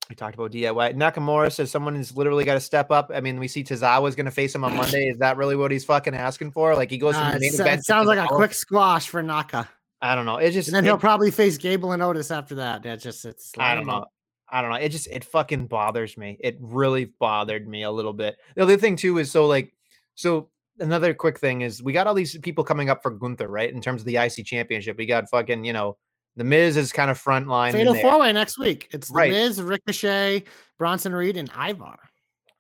[0.09, 0.95] We talked about DIY.
[0.95, 3.09] Nakamura says someone has literally got to step up.
[3.13, 5.07] I mean, we see Tozawa's going to face him on Monday.
[5.07, 6.75] Is that really what he's fucking asking for?
[6.75, 7.79] Like he goes from Uh, the it, main event.
[7.79, 9.67] it sounds like a quick squash for Naka,
[10.01, 10.37] I don't know.
[10.37, 12.83] It just and then it- he'll probably face Gable and Otis after that.
[12.83, 13.53] That just it's.
[13.57, 14.05] I don't know.
[14.49, 14.75] I don't know.
[14.75, 16.37] It just it fucking bothers me.
[16.41, 18.35] It really bothered me a little bit.
[18.55, 19.73] The other thing too is so like
[20.15, 20.49] so
[20.79, 23.71] another quick thing is we got all these people coming up for Gunther, right?
[23.73, 24.97] In terms of the IC championship.
[24.97, 25.97] We got fucking, you know,
[26.35, 27.73] the Miz is kind of front line.
[27.73, 28.89] Fatal four way next week.
[28.91, 29.31] It's the Right.
[29.31, 30.43] Miz, Ricochet,
[30.77, 31.97] Bronson Reed, and Ivar.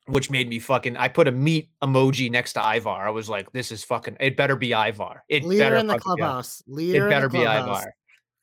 [0.07, 3.07] which made me fucking I put a meat emoji next to Ivar.
[3.07, 5.23] I was like, this is fucking it better be Ivar.
[5.29, 6.61] It Leader better in the fucking be- clubhouse.
[6.67, 7.39] It better be.
[7.41, 7.93] Ivar.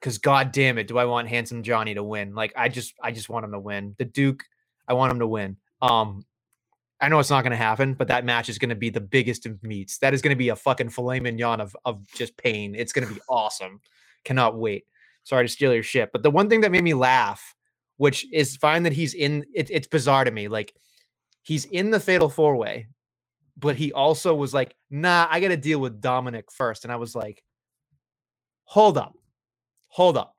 [0.00, 2.34] Cause god damn it, do I want handsome Johnny to win?
[2.34, 3.94] Like I just I just want him to win.
[3.98, 4.42] The Duke,
[4.88, 5.58] I want him to win.
[5.82, 6.24] Um
[7.02, 9.62] I know it's not gonna happen, but that match is gonna be the biggest of
[9.62, 9.98] meats.
[9.98, 12.74] That is gonna be a fucking filet mignon of of just pain.
[12.74, 13.80] It's gonna be awesome.
[14.24, 14.84] Cannot wait.
[15.24, 16.10] Sorry to steal your shit.
[16.12, 17.54] But the one thing that made me laugh,
[17.96, 20.48] which is fine that he's in it, it's bizarre to me.
[20.48, 20.74] Like
[21.42, 22.88] he's in the fatal four way,
[23.56, 26.84] but he also was like, nah, I gotta deal with Dominik first.
[26.84, 27.42] And I was like,
[28.64, 29.14] hold up,
[29.88, 30.34] hold up.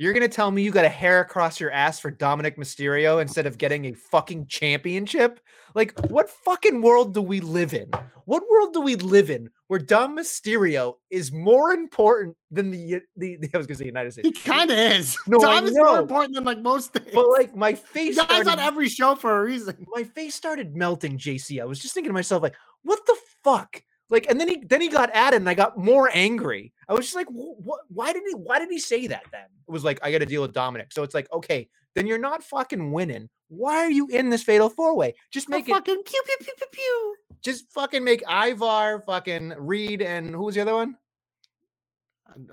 [0.00, 3.44] You're gonna tell me you got a hair across your ass for Dominik Mysterio instead
[3.44, 5.40] of getting a fucking championship?
[5.74, 7.90] Like, what fucking world do we live in?
[8.24, 13.36] What world do we live in where Dom Mysterio is more important than the the,
[13.42, 14.26] the I was gonna say United States?
[14.26, 15.18] He kind of is.
[15.26, 17.10] No, I Tom is more important than like most things.
[17.12, 19.86] but like my face Guys started, on every show for a reason.
[19.90, 21.18] my face started melting.
[21.18, 23.82] JC, I was just thinking to myself, like, what the fuck?
[24.08, 26.72] Like, and then he then he got added, and I got more angry.
[26.90, 27.82] I was just like, what?
[27.88, 28.34] Why did he?
[28.34, 29.22] Why did he say that?
[29.30, 30.92] Then it was like, I got to deal with Dominik.
[30.92, 33.28] So it's like, okay, then you're not fucking winning.
[33.48, 35.14] Why are you in this fatal four way?
[35.30, 35.72] Just Make make it.
[35.78, 37.16] fucking pew pew pew pew pew.
[37.42, 40.96] Just fucking make Ivar, fucking Reed, and who was the other one?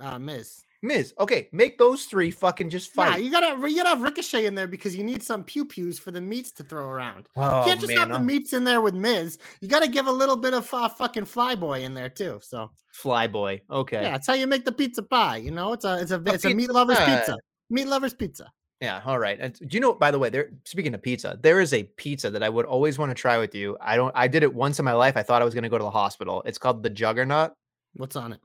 [0.00, 0.62] Uh, Miz.
[0.82, 1.12] Miz.
[1.18, 4.68] Okay, make those three fucking just Yeah, you gotta you gotta have Ricochet in there
[4.68, 7.28] because you need some pew pews for the meats to throw around.
[7.36, 9.38] oh, you can't just have the I'm- meats in there with Miz.
[9.60, 12.38] You gotta give a little bit of uh, fucking Flyboy in there too.
[12.42, 12.70] So
[13.02, 13.60] Flyboy.
[13.70, 14.02] Okay.
[14.02, 15.38] yeah, that's how you make the pizza pie.
[15.38, 17.16] You know, it's a it's a A it's a meat lovers pie.
[17.18, 17.36] pizza.
[17.70, 18.50] Meat lovers pizza.
[18.80, 19.36] Yeah, all right.
[19.40, 22.30] And do you know, by the way, there speaking of pizza, there is a pizza
[22.30, 23.76] that I would always want to try with you.
[23.80, 25.16] I don't I did it once in my life.
[25.16, 26.42] I thought I was gonna go to the hospital.
[26.46, 27.52] It's called the Juggernaut.
[27.94, 28.40] What's on it?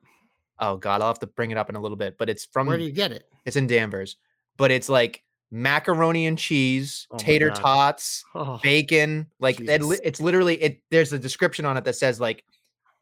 [0.66, 2.68] Oh god, I'll have to bring it up in a little bit, but it's from
[2.68, 3.26] Where do you get it?
[3.46, 4.16] it's in Danvers.
[4.58, 9.28] But it's like macaroni and cheese, Oh tater tots, Oh, bacon.
[9.40, 12.44] Like it, it's literally it there's a description on it that says like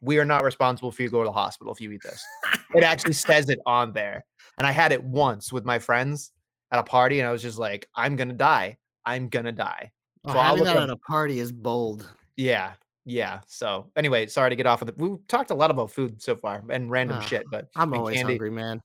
[0.01, 2.23] we are not responsible for you go to the hospital if you eat this.
[2.73, 4.25] it actually says it on there.
[4.57, 6.31] And I had it once with my friends
[6.71, 8.77] at a party, and I was just like, I'm gonna die.
[9.05, 9.91] I'm gonna die.
[10.25, 12.09] oh, so I'll having that up- at a party is bold.
[12.37, 12.73] Yeah.
[13.05, 13.39] Yeah.
[13.47, 14.97] So anyway, sorry to get off of it.
[14.97, 18.17] we talked a lot about food so far and random Ah, shit, but I'm always
[18.17, 18.33] candy.
[18.33, 18.81] hungry, man.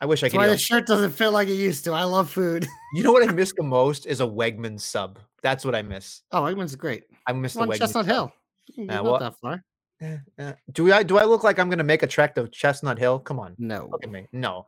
[0.00, 1.92] I wish I could why the shirt doesn't fit like it used to.
[1.92, 2.66] I love food.
[2.94, 5.18] You know what I miss the most is a Wegman sub.
[5.42, 6.22] That's what I miss.
[6.30, 7.04] Oh, Eggman's great.
[7.26, 8.06] I miss the On Wegman Chestnut.
[8.06, 8.32] Hill.
[8.76, 9.64] You Uh, not what- that far.
[10.00, 10.52] Eh, eh.
[10.72, 13.18] Do I do I look like I'm gonna make a trek to Chestnut Hill?
[13.20, 13.54] Come on.
[13.58, 13.88] No.
[13.90, 14.26] Look at me.
[14.32, 14.66] No.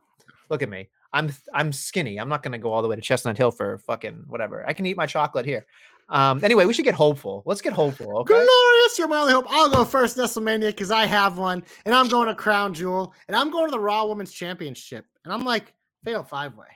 [0.49, 0.89] Look at me.
[1.17, 2.19] I'm I'm skinny.
[2.19, 4.67] I'm not gonna go all the way to Chestnut Hill for fucking whatever.
[4.67, 5.65] I can eat my chocolate here.
[6.09, 7.43] Um anyway, we should get hopeful.
[7.45, 8.33] Let's get hopeful, okay?
[8.33, 9.45] Glorious, you're my only hope.
[9.49, 13.35] I'll go first, Nestlemania, because I have one, and I'm going to Crown Jewel, and
[13.35, 15.73] I'm going to the Raw Women's Championship, and I'm like,
[16.05, 16.67] fatal five way.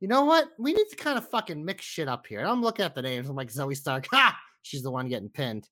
[0.00, 0.48] You know what?
[0.58, 2.40] We need to kind of fucking mix shit up here.
[2.40, 3.28] And I'm looking at the names.
[3.28, 4.36] I'm like, Zoey Stark, ha!
[4.62, 5.68] She's the one getting pinned.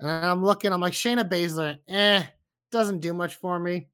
[0.00, 2.22] And I'm looking, I'm like, Shayna Baszler, eh,
[2.70, 3.88] doesn't do much for me.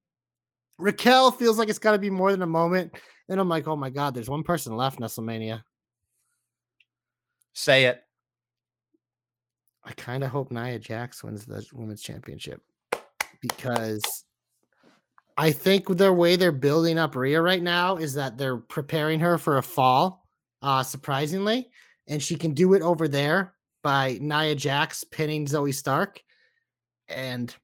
[0.79, 2.95] Raquel feels like it's got to be more than a moment.
[3.29, 5.62] Then I'm like, oh my God, there's one person left, Nestlemania.
[7.53, 8.03] Say it.
[9.85, 12.62] I kind of hope Nia Jax wins the women's championship
[13.41, 14.25] because
[15.37, 19.39] I think the way they're building up Rhea right now is that they're preparing her
[19.39, 20.27] for a fall,
[20.62, 21.68] uh, surprisingly,
[22.07, 26.23] and she can do it over there by Nia Jax pinning Zoey Stark,
[27.09, 27.55] and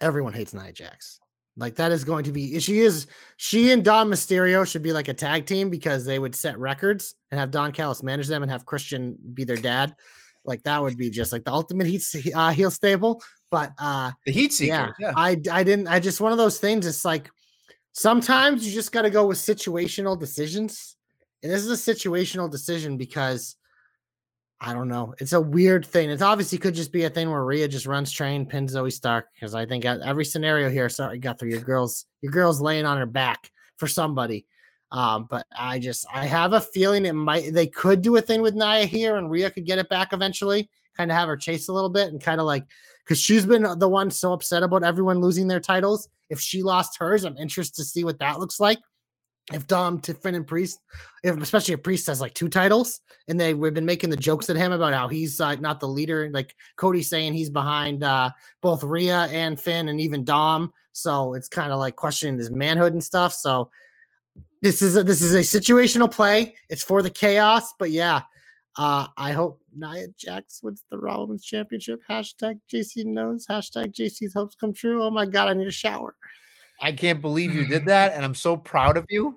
[0.00, 1.18] everyone hates Nia Jax.
[1.56, 5.08] Like that is going to be she is she and Dom Mysterio should be like
[5.08, 8.50] a tag team because they would set records and have Don Callis manage them and
[8.50, 9.94] have Christian be their dad.
[10.44, 12.02] Like that would be just like the ultimate heat
[12.34, 13.22] uh, heel stable.
[13.50, 14.94] But uh The heat seekers.
[14.98, 15.12] yeah, Yeah.
[15.14, 16.86] I I didn't I just one of those things.
[16.86, 17.30] It's like
[17.92, 20.96] sometimes you just got to go with situational decisions,
[21.42, 23.56] and this is a situational decision because
[24.64, 25.12] I don't know.
[25.18, 26.08] It's a weird thing.
[26.08, 29.26] It's obviously could just be a thing where Rhea just runs train, pins Zoey Stark.
[29.34, 33.06] Because I think every scenario here, sorry, Guthrie, your girl's your girl's laying on her
[33.06, 34.46] back for somebody.
[34.92, 38.40] Um, but I just I have a feeling it might they could do a thing
[38.40, 40.70] with Nia here, and Rhea could get it back eventually.
[40.96, 42.64] Kind of have her chase a little bit and kind of like
[43.04, 46.08] because she's been the one so upset about everyone losing their titles.
[46.30, 48.78] If she lost hers, I'm interested to see what that looks like.
[49.52, 50.78] If Dom, Tiffin, and Priest,
[51.24, 54.48] if especially if Priest has like two titles, and they we've been making the jokes
[54.50, 58.30] at him about how he's uh, not the leader, like Cody saying he's behind uh,
[58.60, 60.72] both Rhea and Finn, and even Dom.
[60.92, 63.32] So it's kind of like questioning his manhood and stuff.
[63.32, 63.70] So
[64.60, 66.54] this is a, this is a situational play.
[66.68, 68.22] It's for the chaos, but yeah,
[68.76, 72.00] uh, I hope Nia Jax wins the Raw Women's Championship.
[72.08, 73.46] Hashtag JC knows.
[73.46, 75.02] Hashtag JC's hopes come true.
[75.02, 76.14] Oh my god, I need a shower.
[76.82, 79.36] I can't believe you did that, and I'm so proud of you.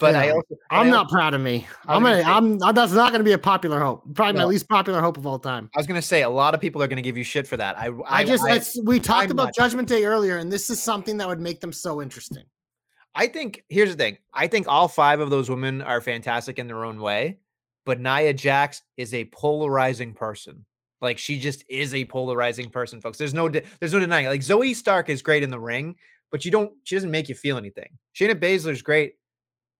[0.00, 1.68] But I also I'm I not also- proud of me.
[1.86, 2.22] I I'm gonna.
[2.22, 2.58] say- I'm.
[2.58, 4.02] That's not gonna be a popular hope.
[4.14, 5.70] Probably my least popular hope of all time.
[5.74, 7.78] I was gonna say a lot of people are gonna give you shit for that.
[7.78, 8.44] I I, just.
[8.48, 11.40] it's, we talked I'm about not- Judgment Day earlier, and this is something that would
[11.40, 12.42] make them so interesting.
[13.14, 14.18] I think here's the thing.
[14.32, 17.38] I think all five of those women are fantastic in their own way,
[17.86, 20.64] but Nia Jax is a polarizing person.
[21.00, 23.16] Like she just is a polarizing person, folks.
[23.18, 24.26] There's no de- there's no denying.
[24.26, 24.30] it.
[24.30, 25.94] Like Zoey Stark is great in the ring,
[26.34, 27.90] but you don't she doesn't make you feel anything.
[28.16, 29.12] Shayna Baszler's great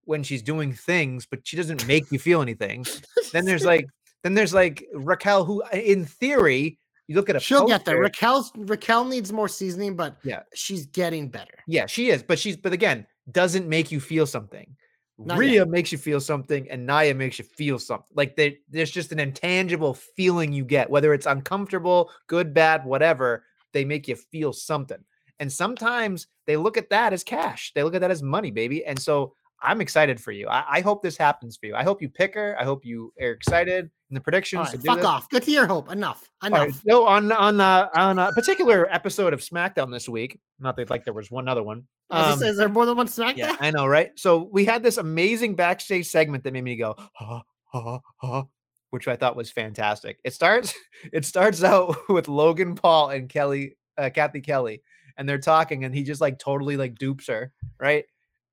[0.05, 2.87] when she's doing things, but she doesn't make you feel anything.
[3.33, 3.87] then there's like
[4.23, 6.79] then there's like Raquel, who uh, in theory
[7.09, 7.97] you look at a She'll get there.
[7.97, 10.43] poster- Raquel's Raquel needs more seasoning, but Yeah.
[10.55, 11.59] she's getting better.
[11.67, 14.77] Yeah, she is, but she's but again, doesn't make you feel something.
[15.19, 18.07] Not Rhea makes you feel something, and Nia makes you feel something.
[18.15, 23.45] Like there, there's just an intangible feeling you get, whether it's uncomfortable, good, bad, whatever.
[23.73, 24.99] They make you feel something,
[25.41, 27.73] and sometimes they look at that as cash.
[27.75, 28.85] They look at that as money, baby.
[28.85, 30.47] And so I'm excited for you.
[30.49, 31.75] I, I hope this happens for you.
[31.75, 32.57] I hope you pick her.
[32.59, 34.69] I hope you are excited in the predictions.
[34.73, 35.07] Right, fuck this.
[35.07, 35.29] off.
[35.31, 35.91] Good to your hope.
[35.91, 36.29] Enough.
[36.45, 36.59] Enough.
[36.59, 40.91] right, so on on uh, on a particular episode of SmackDown this week, not that
[40.91, 41.85] like there was one other one.
[42.11, 43.37] I was gonna um, say, is there more than one SmackDown?
[43.39, 44.11] yeah, I know, right?
[44.17, 48.45] So we had this amazing backstage segment that made me go, ha, ha, ha,
[48.91, 50.19] which I thought was fantastic.
[50.23, 50.75] It starts,
[51.13, 54.83] it starts out with Logan Paul and Kelley, uh, Cathy Kelley,
[55.17, 58.05] and they're talking, and he just like totally like dupes her, right?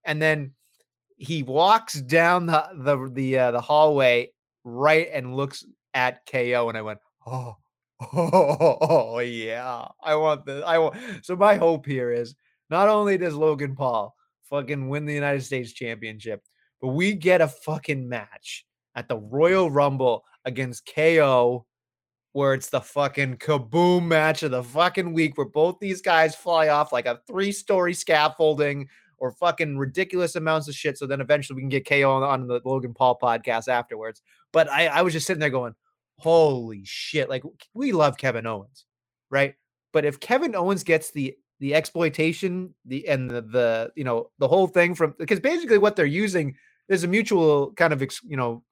[0.05, 0.53] And then
[1.17, 4.31] he walks down the the the uh, the hallway
[4.63, 7.57] right and looks at KO, and I went, oh.
[8.13, 10.63] Oh, oh yeah, I want this.
[10.65, 10.95] I want.
[11.23, 12.33] So my hope here is
[12.71, 14.15] not only does Logan Paul
[14.49, 16.41] fucking win the United States Championship,
[16.81, 21.65] but we get a fucking match at the Royal Rumble against KO,
[22.33, 26.69] where it's the fucking kaboom match of the fucking week, where both these guys fly
[26.69, 30.97] off like a three story scaffolding or fucking ridiculous amounts of shit.
[30.97, 34.21] So then eventually we can get KO on, on the Logan Paul podcast afterwards.
[34.51, 35.75] But I, I was just sitting there going,
[36.17, 37.29] holy shit.
[37.29, 38.85] Like we love Kevin Owens,
[39.29, 39.55] right?
[39.93, 44.47] But if Kevin Owens gets the the exploitation, the and the, the you know the
[44.47, 46.55] whole thing from because basically what they're using
[46.89, 48.63] is a mutual kind of ex, you know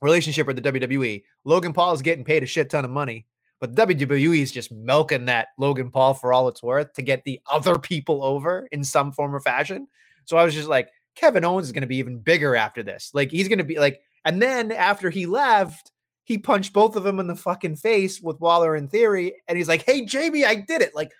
[0.00, 1.22] relationship with the WWE.
[1.44, 3.26] Logan Paul is getting paid a shit ton of money,
[3.60, 7.24] but the WWE is just milking that Logan Paul for all it's worth to get
[7.24, 9.88] the other people over in some form or fashion.
[10.24, 13.10] So I was just like, Kevin Owens is going to be even bigger after this.
[13.14, 15.92] Like he's going to be like, and then after he left,
[16.24, 19.68] he punched both of them in the fucking face with Waller in theory, and he's
[19.68, 21.12] like, "Hey, Jamie, I did it!" Like,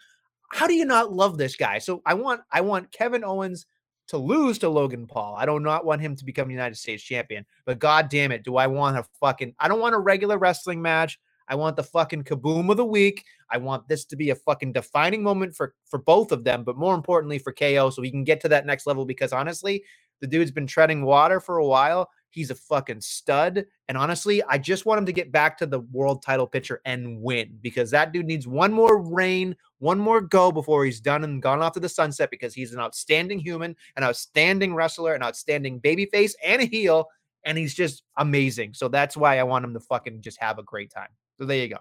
[0.51, 1.79] how do you not love this guy?
[1.79, 3.66] So I want, I want Kevin Owens
[4.09, 5.34] to lose to Logan Paul.
[5.36, 7.44] I do not want him to become United States champion.
[7.64, 9.54] But god damn it, do I want a fucking?
[9.59, 11.18] I don't want a regular wrestling match.
[11.48, 13.24] I want the fucking kaboom of the week.
[13.50, 16.76] I want this to be a fucking defining moment for for both of them, but
[16.76, 19.04] more importantly for KO, so he can get to that next level.
[19.04, 19.84] Because honestly,
[20.21, 22.09] the dude's been treading water for a while.
[22.31, 23.64] He's a fucking stud.
[23.89, 27.21] And honestly, I just want him to get back to the world title picture and
[27.23, 31.41] win because that dude needs one more reign, one more go before he's done and
[31.41, 35.81] gone off to the sunset because he's an outstanding human, an outstanding wrestler, an outstanding
[35.81, 37.07] babyface, and a heel.
[37.45, 38.75] And he's just amazing.
[38.75, 41.09] So that's why I want him to fucking just have a great time.
[41.39, 41.79] So there you go.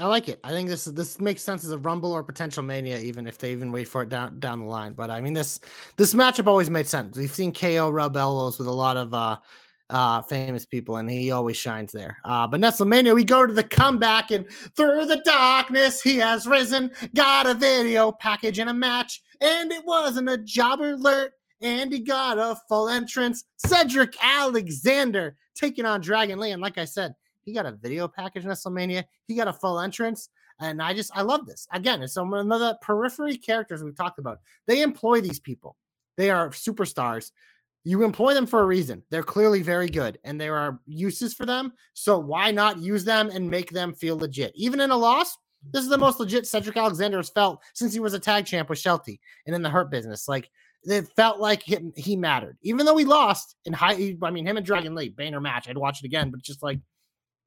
[0.00, 0.40] I like it.
[0.42, 3.52] I think this this makes sense as a Rumble or potential Mania, even if they
[3.52, 4.92] even wait for it down down the line.
[4.92, 5.60] But I mean, this
[5.96, 7.16] this matchup always made sense.
[7.16, 9.36] We've seen KO rub elbows with a lot of uh
[9.90, 12.18] uh famous people, and he always shines there.
[12.24, 16.90] Uh, but Nestlemania, we go to the comeback, and through the darkness, he has risen.
[17.14, 21.32] Got a video package and a match, and it wasn't a jobber alert.
[21.60, 23.44] And he got a full entrance.
[23.58, 27.14] Cedric Alexander taking on Dragon Lee, and like I said.
[27.44, 29.04] He got a video package in WrestleMania.
[29.26, 30.28] He got a full entrance.
[30.60, 31.66] And I just, I love this.
[31.72, 34.38] Again, it's some of the periphery characters we've talked about.
[34.66, 35.76] They employ these people,
[36.16, 37.30] they are superstars.
[37.86, 39.02] You employ them for a reason.
[39.10, 41.74] They're clearly very good and there are uses for them.
[41.92, 44.52] So why not use them and make them feel legit?
[44.54, 45.36] Even in a loss,
[45.70, 48.70] this is the most legit Cedric Alexander has felt since he was a tag champ
[48.70, 50.28] with Shelty and in the Hurt business.
[50.28, 50.48] Like,
[50.84, 54.16] it felt like he, he mattered, even though he lost in high.
[54.22, 55.68] I mean, him and Dragon Lee, Banner match.
[55.68, 56.78] I'd watch it again, but just like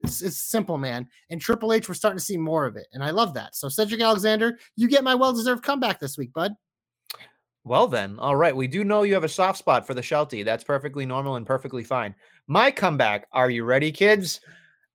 [0.02, 1.08] it's, it's simple, man.
[1.30, 3.56] And Triple H, we're starting to see more of it, and I love that.
[3.56, 6.54] So Cedric Alexander, you get my well-deserved comeback this week, bud.
[7.64, 8.56] Well, then, all right.
[8.56, 10.43] We do know you have a soft spot for the Sheltie.
[10.43, 12.16] That's perfectly normal and perfectly fine.
[12.48, 13.28] My comeback.
[13.34, 14.39] Are you ready, kids?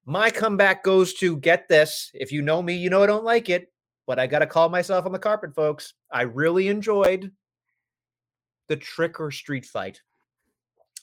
[0.07, 2.11] My comeback goes to get this.
[2.15, 3.71] If you know me, you know I don't like it,
[4.07, 5.93] but I got to call myself on the carpet, folks.
[6.11, 7.31] I really enjoyed
[8.69, 10.01] the trick or street fight.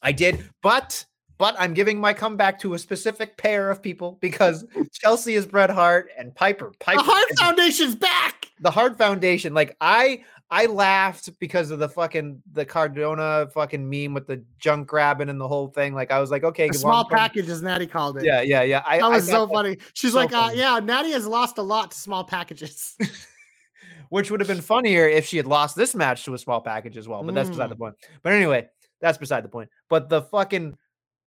[0.01, 1.05] I did, but
[1.39, 5.71] but I'm giving my comeback to a specific pair of people because Chelsea is Bret
[5.71, 6.71] Hart and Piper.
[6.79, 8.45] Piper The Hart Foundation's back.
[8.59, 9.55] the Hart Foundation.
[9.55, 14.87] Like I I laughed because of the fucking the Cardona fucking meme with the junk
[14.87, 15.93] grabbing and the whole thing.
[15.93, 18.25] Like I was like, okay, small package, as Natty called it.
[18.25, 18.83] Yeah, yeah, yeah.
[18.85, 19.77] I, that I was so that- funny.
[19.93, 22.97] She's so like, uh, yeah, Natty has lost a lot to small packages.
[24.09, 26.97] which would have been funnier if she had lost this match to a small package
[26.97, 27.21] as well.
[27.23, 27.79] But that's beside the Mm.
[27.79, 27.95] point.
[28.23, 28.67] But anyway,
[28.99, 29.69] that's beside the point.
[29.87, 30.75] But the fucking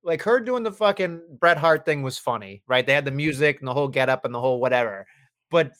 [0.04, 2.86] like her doing the fucking Bret Hart thing was funny, right?
[2.86, 5.06] They had the music and the whole get up and the whole whatever.
[5.50, 5.72] But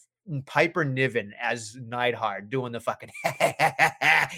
[0.47, 3.11] Piper Niven as Neidhart doing the fucking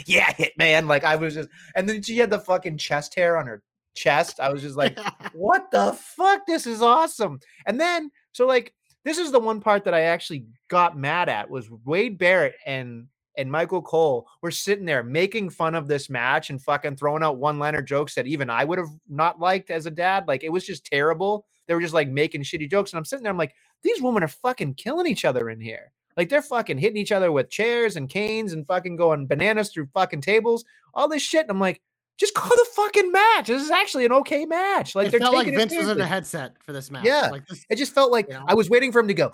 [0.07, 0.89] yeah, hit man.
[0.89, 3.63] Like I was just and then she had the fucking chest hair on her
[3.95, 4.41] chest.
[4.41, 4.99] I was just like,
[5.33, 6.47] what the fuck?
[6.47, 7.41] This is awesome.
[7.67, 8.75] And then, so like,
[9.05, 13.07] this is the one part that I actually got mad at was Wade Barrett and
[13.37, 17.39] and Michael Cole were sitting there making fun of this match and fucking throwing out
[17.39, 20.29] one liner jokes that even I would have not liked as a dad.
[20.29, 21.47] Like it was just terrible.
[21.67, 22.93] They were just like making shitty jokes.
[22.93, 25.93] And I'm sitting there, I'm like, these women are fucking killing each other in here.
[26.17, 29.87] Like they're fucking hitting each other with chairs and canes and fucking going bananas through
[29.87, 31.43] fucking tables, all this shit.
[31.43, 31.81] And I'm like,
[32.17, 33.49] just call the fucking match.
[33.49, 34.95] This is actually an okay match.
[34.95, 37.05] Like it they're felt like Vince was in a headset for this match.
[37.05, 37.31] Yeah.
[37.33, 38.45] Like this, It just felt like You know?
[38.47, 39.33] I was waiting for him to go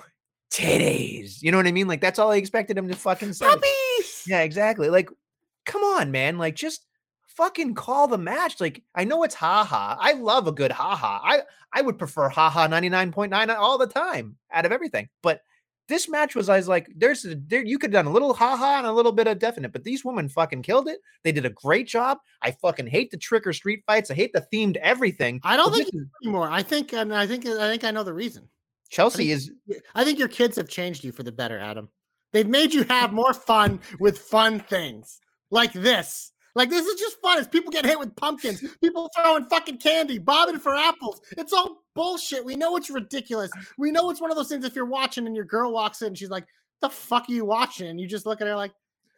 [0.51, 1.43] titties.
[1.43, 1.89] You know what I mean?
[1.89, 3.47] Like that's all I expected him to fucking say.
[3.47, 4.25] puppies.
[4.27, 4.91] Yeah, exactly.
[4.91, 5.09] Like,
[5.67, 6.39] come on, man.
[6.39, 6.85] Like, just
[7.29, 8.61] fucking call the match.
[8.61, 9.97] Like, I know it's haha.
[9.99, 11.21] I love a good haha.
[11.23, 11.43] I
[11.73, 15.09] I would prefer haha 99.9 all the time out of everything.
[15.23, 15.41] But
[15.89, 18.33] this match was I was like, there's a, there you could have done a little
[18.33, 21.01] haha and a little bit of definite, but these women fucking killed it.
[21.25, 22.19] They did a great job.
[22.43, 24.11] I fucking hate the trick or street fights.
[24.11, 25.41] I hate the themed everything.
[25.43, 26.49] I don't think is- anymore.
[26.51, 28.49] I think, I think, I think I know the reason.
[28.91, 29.51] Chelsea is
[29.95, 31.89] I think your kids have changed you for the better, Adam.
[32.33, 35.21] They've made you have more fun with fun things
[35.51, 36.33] like this.
[36.57, 37.39] Like this is just fun.
[37.39, 41.21] As people get hit with pumpkins, people throwing fucking candy, bobbing for apples.
[41.39, 42.45] It's all bullshit.
[42.45, 43.51] We know it's ridiculous.
[43.79, 44.65] We know it's one of those things.
[44.65, 46.47] If you're watching and your girl walks in, and she's like,
[46.81, 48.73] "The fuck are you watching?" And you just look at her like,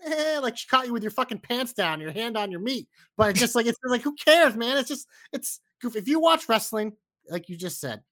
[0.05, 2.87] eh, like she caught you with your fucking pants down, your hand on your meat.
[3.17, 4.77] But it's just like it's like, who cares, man?
[4.77, 5.99] It's just it's goofy.
[5.99, 6.93] If you watch wrestling,
[7.31, 8.03] like you just said,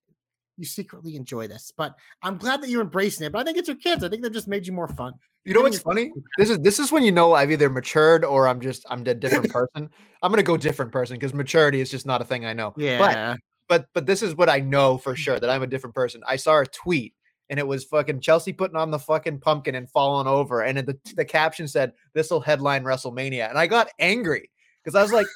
[0.60, 1.72] you secretly enjoy this.
[1.76, 3.32] But I'm glad that you're embracing it.
[3.32, 4.04] But I think it's your kids.
[4.04, 5.14] I think they've just made you more fun.
[5.44, 6.12] You know what's funny?
[6.36, 9.14] This is this is when you know I've either matured or I'm just I'm a
[9.14, 9.88] different person.
[10.22, 12.74] I'm gonna go different person because maturity is just not a thing I know.
[12.76, 13.36] Yeah.
[13.68, 15.16] but but this is what I know for mm.
[15.16, 16.20] sure that I'm a different person.
[16.26, 17.14] I saw a tweet
[17.48, 20.98] and it was fucking Chelsea putting on the fucking pumpkin and falling over, and the
[21.16, 24.50] the caption said, "This will headline WrestleMania," and I got angry
[24.84, 25.26] because I was like,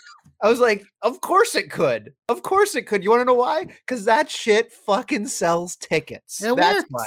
[0.43, 3.03] I was like, of course it could, of course it could.
[3.03, 3.64] You want to know why?
[3.64, 6.43] Because that shit fucking sells tickets.
[6.43, 6.89] It That's works.
[6.91, 7.07] why.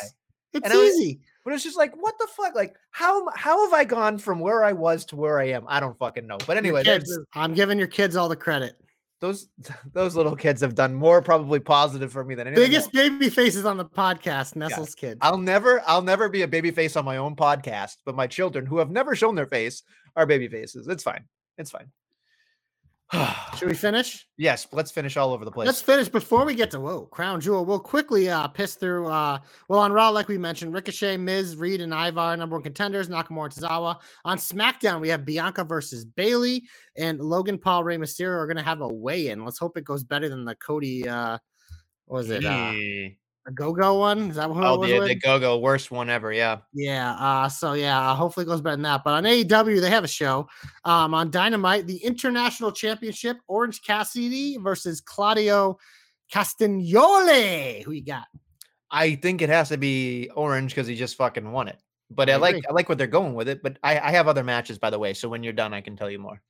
[0.53, 1.19] It's And I was- easy.
[1.43, 2.55] But it's just like, what the fuck?
[2.55, 5.63] Like, how how have I gone from where I was to where I am?
[5.69, 6.37] I don't fucking know.
[6.45, 8.75] But anyway, kids, I'm giving your kids all the credit.
[9.21, 9.47] those
[9.93, 12.65] those little kids have done more probably positive for me than anything.
[12.65, 12.91] Biggest else.
[13.09, 15.19] baby faces on the podcast, Nestle's kid.
[15.21, 18.65] I'll never I'll never be a baby face on my own podcast, but my children
[18.65, 19.83] who have never shown their face
[20.17, 20.89] are baby faces.
[20.89, 21.23] It's fine.
[21.57, 21.89] It's fine.
[23.57, 24.27] Should we finish?
[24.37, 25.65] yes, let's finish all over the place.
[25.65, 27.63] Let's finish before we get to whoa, Crown Jewel.
[27.63, 29.39] We'll quickly uh piss through uh
[29.69, 33.45] well on Raw, like we mentioned, Ricochet, Miz, Reed, and Ivar, number one contenders, Nakamura
[33.45, 33.97] and Tozawa.
[34.25, 36.63] On SmackDown, we have Bianca versus Bayley
[36.97, 39.45] and Logan Paul, Rey Mysterio are gonna have a weigh-in.
[39.45, 41.37] Let's hope it goes better than the Cody uh
[42.05, 42.45] what was it?
[42.45, 42.73] Uh.
[43.47, 44.29] A go-go one?
[44.29, 46.33] Is that what oh, the, the go-go worst one ever.
[46.33, 46.57] Yeah.
[46.73, 47.13] Yeah.
[47.13, 49.03] Uh, so yeah, hopefully it goes better than that.
[49.03, 50.47] But on AEW, they have a show.
[50.83, 55.77] Um, on Dynamite, the International Championship, Orange Cassidy versus Claudio
[56.31, 57.83] Castagnoli.
[57.83, 58.27] Who you got?
[58.91, 61.79] I think it has to be orange because he just fucking won it.
[62.09, 62.63] But I, I like.
[62.69, 63.61] I like what they're going with it.
[63.61, 65.13] But I, I have other matches by the way.
[65.13, 66.41] So when you're done, I can tell you more.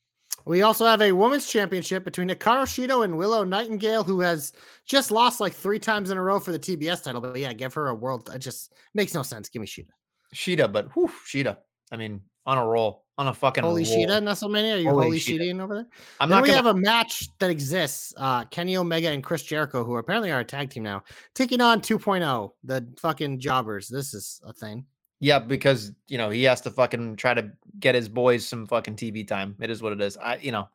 [0.48, 4.54] We also have a women's championship between Hikaru Shida and Willow Nightingale, who has
[4.86, 7.20] just lost like three times in a row for the TBS title.
[7.20, 8.30] But yeah, give her a world.
[8.34, 9.50] It just makes no sense.
[9.50, 9.90] Give me Shida.
[10.34, 11.58] Sheeta, but whew, Shida.
[11.92, 13.74] I mean, on a roll, on a fucking roll.
[13.74, 13.94] Holy roll.
[13.94, 14.76] Shida, Nestlemania?
[14.76, 15.54] Are you Holy holy Shida.
[15.54, 15.88] Shida over there?
[16.22, 16.58] I'm then not we gonna.
[16.58, 18.14] have a match that exists.
[18.16, 21.04] Uh, Kenny Omega and Chris Jericho, who apparently are a tag team now,
[21.36, 23.90] taking on 2.0, the fucking jobbers.
[23.90, 24.86] This is a thing.
[25.20, 28.96] Yeah, because you know he has to fucking try to get his boys some fucking
[28.96, 29.56] TV time.
[29.60, 30.16] It is what it is.
[30.18, 30.70] I, you know,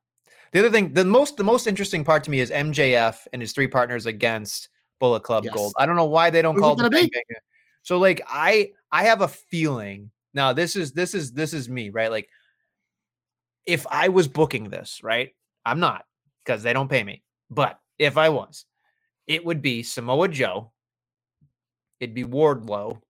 [0.53, 3.53] the other thing, the most the most interesting part to me is MJF and his
[3.53, 4.69] three partners against
[4.99, 5.55] Bullet Club Yes.
[5.55, 5.75] Gold.
[5.79, 7.09] I don't know why they don't call it the gonna be?
[7.09, 7.41] Bang Bang.
[7.83, 10.53] So like I I have a feeling now.
[10.53, 12.11] This is this is this is me right.
[12.11, 12.29] Like
[13.65, 15.35] if I was booking this right,
[15.65, 16.05] I'm not
[16.45, 17.23] because they don't pay me.
[17.49, 18.65] But if I was,
[19.27, 20.73] it would be Samoa Joe.
[22.01, 23.01] It'd be Wardlow.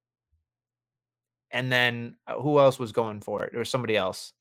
[1.53, 3.55] And then uh, who else was going for it?
[3.55, 4.32] Or somebody else.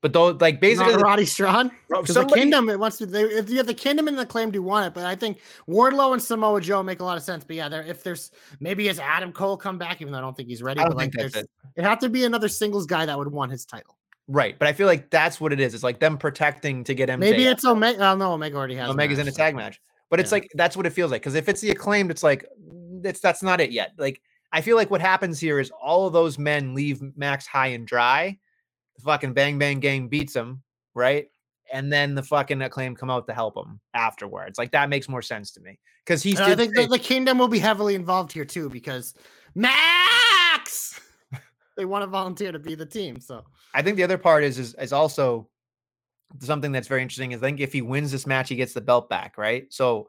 [0.00, 1.70] But though, like basically, Not Roddy Strong.
[1.88, 3.06] Because the kingdom, it wants to.
[3.06, 4.94] They, if you have the kingdom and the claim, do want it.
[4.94, 5.38] But I think
[5.68, 7.44] Wardlow and Samoa Joe make a lot of sense.
[7.44, 7.82] But yeah, there.
[7.82, 10.80] If there's maybe has Adam Cole come back, even though I don't think he's ready.
[10.80, 11.44] I don't like, think that's there's-
[11.76, 11.80] it.
[11.80, 13.96] it have to be another singles guy that would want his title.
[14.26, 14.58] Right.
[14.58, 15.72] But I feel like that's what it is.
[15.72, 17.18] It's like them protecting to get MJF.
[17.18, 18.04] Maybe it's Omega.
[18.04, 18.90] Oh no, Omega already has.
[18.90, 19.80] Omega's in a match, tag match.
[20.10, 21.22] But it's like that's what it feels like.
[21.22, 22.44] Because if it's the acclaimed, it's like
[23.04, 23.92] it's that's not it yet.
[23.98, 24.20] Like
[24.52, 27.86] I feel like what happens here is all of those men leave Max high and
[27.86, 28.38] dry.
[28.96, 30.62] The fucking Bang Bang Gang beats him,
[30.94, 31.28] right?
[31.72, 34.58] And then the fucking acclaim come out to help him afterwards.
[34.58, 35.78] Like that makes more sense to me.
[36.04, 39.14] Because he's I think the, the kingdom will be heavily involved here too because
[39.54, 41.00] Max
[41.76, 43.20] they want to volunteer to be the team.
[43.20, 45.48] So I think the other part is, is is also
[46.40, 47.32] something that's very interesting.
[47.32, 49.72] Is I think if he wins this match, he gets the belt back, right?
[49.72, 50.08] So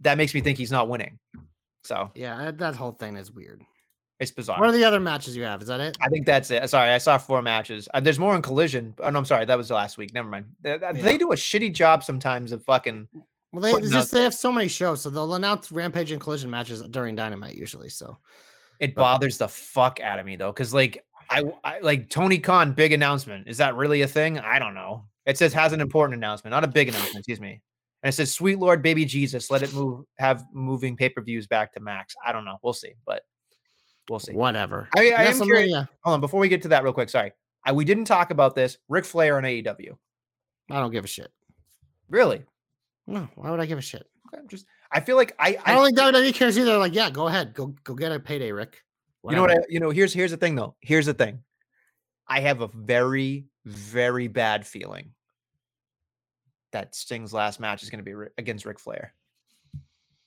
[0.00, 1.18] that makes me think he's not winning.
[1.84, 3.62] So yeah, that, whole thing is weird.
[4.20, 4.58] It's bizarre.
[4.60, 5.60] What are the other matches you have?
[5.60, 5.96] Is that it?
[6.00, 6.68] I think that's it.
[6.70, 7.88] Sorry, I saw four matches.
[7.92, 8.94] Uh, there's more in Collision.
[9.00, 9.44] Oh no, I'm sorry.
[9.44, 10.14] That was last week.
[10.14, 10.46] Never mind.
[10.62, 13.08] They, they- they do a shitty job sometimes of fucking.
[13.52, 16.10] Well, they putting it's out- just they have so many shows, so they'll announce Rampage
[16.10, 17.88] and Collision matches during Dynamite usually.
[17.88, 18.16] So
[18.80, 22.72] It bothers the fuck out of me though, because like I, I like Tony Khan
[22.72, 23.46] big announcement.
[23.48, 24.38] Is that really a thing?
[24.38, 25.04] I don't know.
[25.26, 27.18] It says has an important announcement, not a big announcement.
[27.18, 27.60] Excuse me.
[28.04, 30.04] And it says, "Sweet Lord, baby Jesus, let it move.
[30.18, 32.58] Have moving pay per views back to Max." I don't know.
[32.62, 33.22] We'll see, but
[34.10, 34.34] we'll see.
[34.34, 34.90] whatever.
[34.94, 35.72] I, I am curious.
[35.72, 37.08] Hold on, before we get to that, real quick.
[37.08, 37.32] Sorry,
[37.64, 38.76] I, we didn't talk about this.
[38.90, 39.96] Ric Flair and AEW.
[40.70, 41.32] I don't give a shit.
[42.10, 42.44] Really?
[43.06, 44.06] No, why would I give a shit?
[44.28, 44.66] Okay, I'm just.
[44.92, 45.58] I feel like I.
[45.64, 46.76] I I, don't think WWE cares either.
[46.76, 48.82] Like, yeah, go ahead, go go get a payday, Ric.
[49.24, 49.50] you know what?
[49.50, 49.88] I, you know.
[49.88, 50.76] Here's here's the thing though.
[50.80, 51.38] Here's the thing.
[52.28, 55.12] I have a very very bad feeling
[56.74, 59.14] that Sting's last match is going to be against Ric Flair,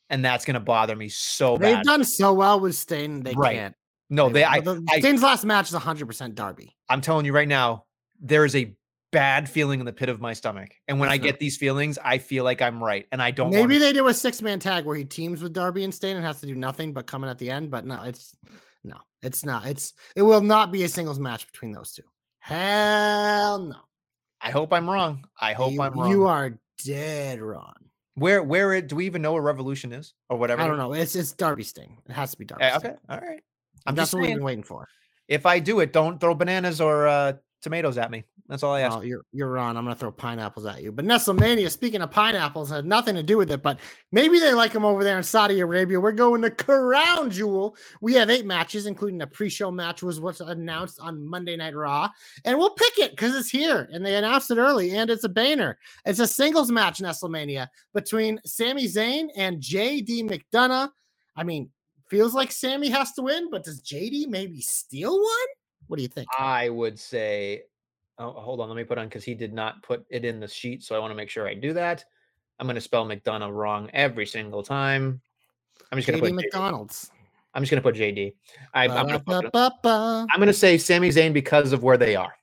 [0.09, 1.61] and that's going to bother me so bad.
[1.67, 1.85] They've bad.
[1.85, 3.55] done so well with Sting, they Right.
[3.55, 3.75] can't.
[4.09, 4.43] no, they.
[4.43, 6.75] I, the, I Sting's last match is 100 percent Darby.
[6.89, 7.85] I'm telling you right now,
[8.19, 8.75] there is a
[9.11, 11.25] bad feeling in the pit of my stomach, and when I It's not.
[11.31, 13.49] get these feelings, I feel like I'm right, and I don't.
[13.51, 16.15] Maybe wanna, they do a six man tag where he teams with Darby and Sting
[16.15, 17.69] and has to do nothing but come in at the end.
[17.71, 18.35] But no, it's
[18.83, 19.65] no, it's not.
[19.67, 22.03] It's it will not be a singles match between those two.
[22.39, 23.75] Hell no.
[24.47, 25.27] I hope I'm wrong.
[25.41, 26.09] I hope you, I'm wrong.
[26.09, 27.73] You are dead wrong.
[28.15, 30.61] Where where it, do we even know where Revolution is or whatever?
[30.61, 30.93] I don't know.
[30.93, 31.97] It's it's Darby Sting.
[32.07, 32.63] It has to be Darby.
[32.63, 32.91] Eh, Sting.
[32.91, 33.41] okay, all right.
[33.85, 34.87] I'm That's just what we've been waiting for.
[35.27, 37.33] if I do it, don't throw bananas or uh,
[37.67, 38.23] tomatoes at me.
[38.47, 38.97] That's all I ask.
[38.97, 39.75] Oh, you're you're wrong.
[39.75, 40.93] I'm gonna throw pineapples at you.
[40.93, 43.61] But Nestlemania, speaking of pineapples, had nothing to do with it.
[43.61, 43.79] But
[44.13, 45.99] maybe they like them over there in Saudi Arabia.
[45.99, 47.75] We're going to Crown Jewel.
[47.99, 52.09] We have eight matches, including a pre-show match was what's announced on Monday Night Raw,
[52.45, 55.29] and we'll pick it because it's here and they announced it early, and it's a
[55.29, 55.77] banner.
[56.05, 60.89] It's a singles match, Nestlemania, between Sami Zayn and JD McDonough.
[61.35, 61.69] I mean,
[62.09, 65.47] feels like Sami has to win, but does JD maybe steal one?
[65.87, 66.27] What do you think?
[66.37, 67.63] I would say,
[68.17, 70.47] oh, hold on, let me put on because he did not put it in the
[70.47, 72.03] sheet, so I want to make sure I do that.
[72.59, 75.21] I'm going to spell McDonough wrong every single time.
[75.91, 76.33] I'm just going to JD put.
[76.33, 76.45] JD.
[76.45, 77.11] McDonald's.
[77.53, 78.33] I'm just going to put JD.
[78.73, 79.51] I, I'm going to put.
[79.51, 80.27] Ba-da-ba-ba.
[80.31, 82.33] I'm going to say Sami Zayn because of where they are.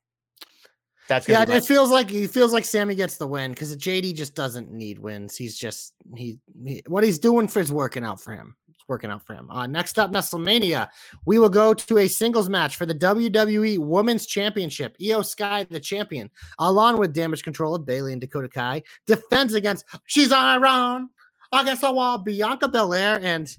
[1.08, 4.14] That's Yeah, be it feels like he feels like Sami gets the win because JD
[4.14, 5.36] just doesn't need wins.
[5.36, 8.56] He's just he, he what he's doing for is working out for him.
[8.86, 9.50] Working out for him.
[9.50, 10.88] Uh, next up, Nestlemania,
[11.24, 14.94] we will go to a singles match for the WWE Women's Championship.
[15.02, 19.86] Io Sky, the champion, along with Damage Control of Bayley and Dakota Kai, defends against
[20.04, 21.08] she's on her own
[21.52, 23.56] against the wall, Bianca Belair, and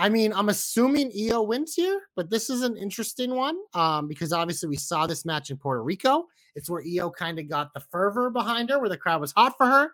[0.00, 4.32] I mean, I'm assuming Io wins here, but this is an interesting one um, because
[4.32, 6.26] obviously we saw this match in Puerto Rico.
[6.54, 9.54] It's where Io kind of got the fervor behind her, where the crowd was hot
[9.56, 9.90] for her.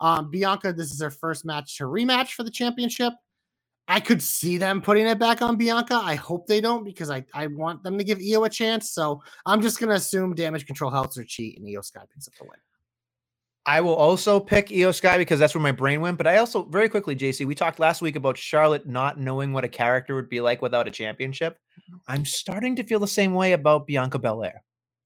[0.00, 3.12] Um, Bianca, this is her first match to rematch for the championship.
[3.86, 5.94] I could see them putting it back on Bianca.
[5.94, 8.90] I hope they don't because I, I want them to give Io a chance.
[8.90, 12.34] So I'm just gonna assume damage control helps her cheat and Io Sky picks up
[12.34, 12.58] the win.
[13.66, 16.18] I will also pick Io Sky because that's where my brain went.
[16.18, 19.64] But I also very quickly, JC, we talked last week about Charlotte not knowing what
[19.64, 21.54] a character would be like without a championship.
[21.54, 21.96] Mm-hmm.
[22.08, 24.62] I'm starting to feel the same way about Bianca Belair.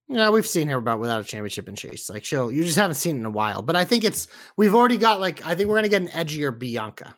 [0.09, 2.09] Yeah, we've seen her about without a championship in Chase.
[2.09, 3.61] Like, she'll you just haven't seen it in a while.
[3.61, 4.27] But I think it's
[4.57, 7.15] we've already got like I think we're gonna get an edgier Bianca,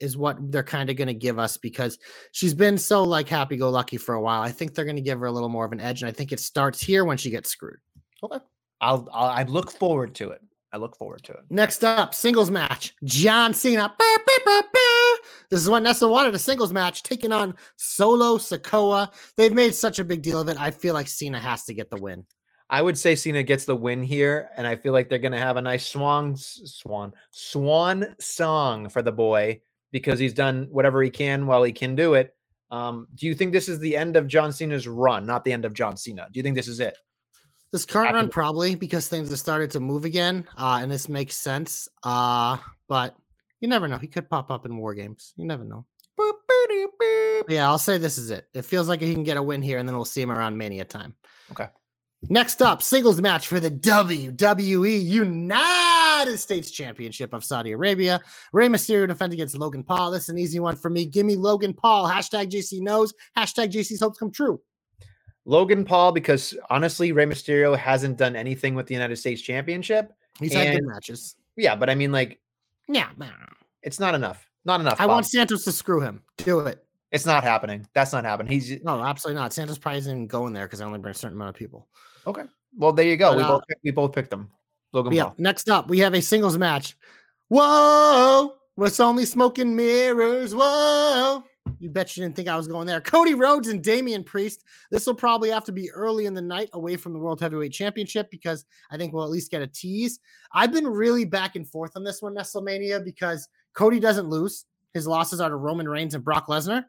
[0.00, 1.98] is what they're kind of gonna give us because
[2.32, 4.42] she's been so like happy go lucky for a while.
[4.42, 6.32] I think they're gonna give her a little more of an edge, and I think
[6.32, 7.78] it starts here when she gets screwed.
[8.22, 8.40] I'll,
[8.80, 10.40] I'll I look forward to it.
[10.72, 11.40] I look forward to it.
[11.50, 12.94] Next up, singles match.
[13.04, 13.92] John Cena.
[13.98, 15.16] Bah, bah, bah.
[15.50, 19.12] This is what Nessa wanted a singles match taking on Solo Sikoa.
[19.36, 20.60] They've made such a big deal of it.
[20.60, 22.24] I feel like Cena has to get the win.
[22.68, 25.38] I would say Cena gets the win here, and I feel like they're going to
[25.38, 29.60] have a nice swan, swan, swan song for the boy
[29.92, 32.34] because he's done whatever he can while he can do it.
[32.70, 35.64] Um, do you think this is the end of John Cena's run, not the end
[35.64, 36.28] of John Cena?
[36.30, 36.96] Do you think this is it?
[37.72, 41.08] This current After run probably because things have started to move again, uh, and this
[41.08, 41.88] makes sense.
[42.02, 43.16] Uh, but
[43.60, 43.98] you never know.
[43.98, 45.32] He could pop up in war games.
[45.36, 45.86] You never know.
[47.48, 48.46] Yeah, I'll say this is it.
[48.54, 50.58] It feels like he can get a win here, and then we'll see him around
[50.58, 51.14] Mania time.
[51.50, 51.66] Okay.
[52.28, 55.99] Next up, singles match for the WWE United
[56.36, 58.20] States Championship of Saudi Arabia.
[58.52, 60.10] Rey Mysterio defends against Logan Paul.
[60.10, 61.04] This is an easy one for me.
[61.06, 62.08] Give me Logan Paul.
[62.08, 63.12] Hashtag JC knows.
[63.36, 64.60] Hashtag JC's hopes come true.
[65.44, 70.12] Logan Paul, because honestly, Rey Mysterio hasn't done anything with the United States Championship.
[70.38, 71.36] He's had good matches.
[71.56, 72.40] Yeah, but I mean, like,
[72.88, 73.08] Yeah,
[73.82, 74.46] it's not enough.
[74.64, 75.00] Not enough.
[75.00, 75.14] I Bob.
[75.14, 76.22] want Santos to screw him.
[76.36, 76.84] Do it.
[77.10, 77.86] It's not happening.
[77.94, 78.52] That's not happening.
[78.52, 79.52] He's No, absolutely not.
[79.52, 81.88] Santos probably isn't going there because I only bring a certain amount of people.
[82.26, 82.42] okay.
[82.76, 83.30] Well, there you go.
[83.30, 84.50] But, we uh, both picked, we both picked them.
[84.92, 85.34] Logan yeah, Paul.
[85.38, 86.96] next up, we have a singles match.
[87.48, 90.54] Whoa, it's only smoking mirrors.
[90.54, 91.44] Whoa.
[91.78, 93.00] You bet you didn't think I was going there.
[93.00, 94.64] Cody Rhodes and Damian Priest.
[94.90, 97.72] This will probably have to be early in the night away from the World Heavyweight
[97.72, 100.18] Championship because I think we'll at least get a tease.
[100.52, 104.64] I've been really back and forth on this one, Nestlemania, because Cody doesn't lose.
[104.94, 106.84] His losses are to Roman Reigns and Brock Lesnar.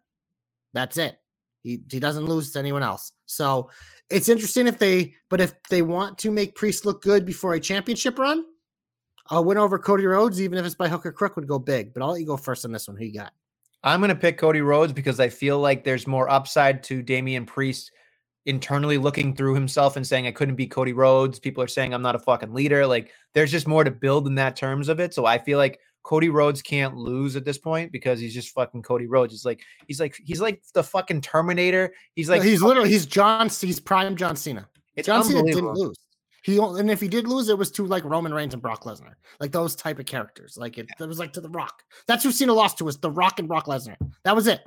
[0.73, 1.20] That's it.
[1.63, 3.11] He, he doesn't lose to anyone else.
[3.25, 3.69] So
[4.09, 7.59] it's interesting if they, but if they want to make Priest look good before a
[7.59, 8.43] championship run,
[9.29, 11.93] a win over Cody Rhodes, even if it's by hook or crook, would go big.
[11.93, 12.97] But I'll let you go first on this one.
[12.97, 13.33] Who you got?
[13.83, 17.45] I'm going to pick Cody Rhodes because I feel like there's more upside to Damian
[17.45, 17.91] Priest
[18.45, 21.39] internally looking through himself and saying I couldn't be Cody Rhodes.
[21.39, 22.85] People are saying I'm not a fucking leader.
[22.85, 25.13] Like there's just more to build in that terms of it.
[25.13, 28.81] So I feel like Cody Rhodes can't lose at this point because he's just fucking
[28.81, 29.33] Cody Rhodes.
[29.33, 31.93] He's like he's like he's like the fucking Terminator.
[32.15, 34.67] He's like he's literally he's John he's prime John Cena.
[34.95, 35.97] It's John Cena didn't lose.
[36.43, 39.13] He and if he did lose, it was to like Roman Reigns and Brock Lesnar,
[39.39, 40.57] like those type of characters.
[40.57, 41.83] Like it, it was like to The Rock.
[42.07, 43.95] That's who Cena lost to was The Rock and Brock Lesnar.
[44.23, 44.61] That was it.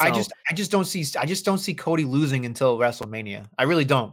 [0.00, 3.46] I just I just don't see I just don't see Cody losing until WrestleMania.
[3.58, 4.12] I really don't.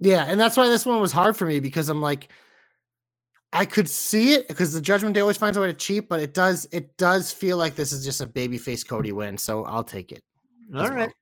[0.00, 2.28] yeah, and that's why this one was hard for me because I'm like,
[3.56, 6.20] I could see it because the Judgment Day always finds a way to cheat, but
[6.20, 9.84] it does it does feel like this is just a babyface Cody win, so I'll
[9.84, 10.22] take it.
[10.74, 10.96] All right.
[11.08, 11.12] well.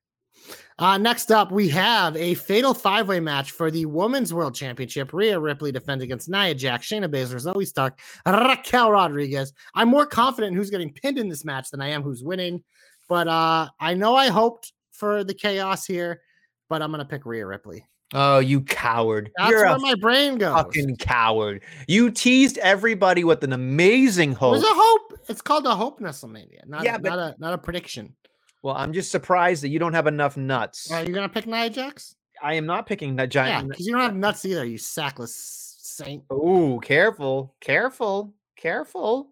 [0.77, 5.13] Uh, next up, we have a fatal five way match for the Women's World Championship.
[5.13, 9.53] Rhea Ripley defends against Nia Jax, Shayna Baszler, Zoey Stark, Raquel Rodriguez.
[9.77, 12.65] I'm more confident in who's getting pinned in this match than I am who's winning.
[13.09, 16.23] But uh, I know I hoped for the chaos here,
[16.69, 17.87] but I'm going to pick Rhea Ripley.
[18.15, 19.31] Oh, you coward.
[19.37, 20.55] That's You're where my brain goes.
[20.55, 21.63] fucking coward.
[21.89, 24.53] You teased everybody with an amazing hope.
[24.53, 25.19] was a hope.
[25.29, 28.15] It's called a hope Nestlemania, not, Yeah, a, but- not a not a prediction.
[28.63, 30.91] Well, I'm just surprised that you don't have enough nuts.
[30.91, 32.15] Are you going to pick Nia Jax?
[32.43, 36.25] I am not picking that Yeah, because you don't have nuts either, you sackless saint.
[36.33, 39.31] Ooh, careful, careful, careful,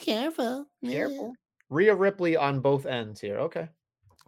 [0.00, 0.66] Careful.
[0.80, 0.92] yeah.
[0.92, 1.32] careful.
[1.68, 3.38] Rhea Ripley on both ends here.
[3.38, 3.68] Okay.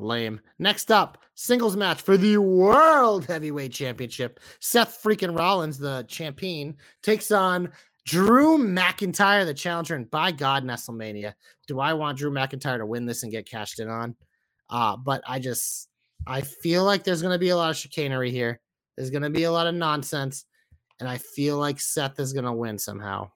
[0.02, 0.40] Lame.
[0.58, 4.40] Next up, singles match for the World Heavyweight Championship.
[4.60, 7.70] Seth freaking Rollins, the champion, takes on
[8.04, 9.94] Drew McIntyre, the challenger.
[9.94, 11.34] And by God, Nestlemania,
[11.66, 14.14] do I want Drew McIntyre to win this and get cashed in on?
[14.68, 15.88] Uh, but I just,
[16.26, 18.60] I feel like there's going to be a lot of chicanery here.
[18.96, 20.44] There's going to be a lot of nonsense.
[21.00, 23.30] And I feel like Seth is going to win somehow.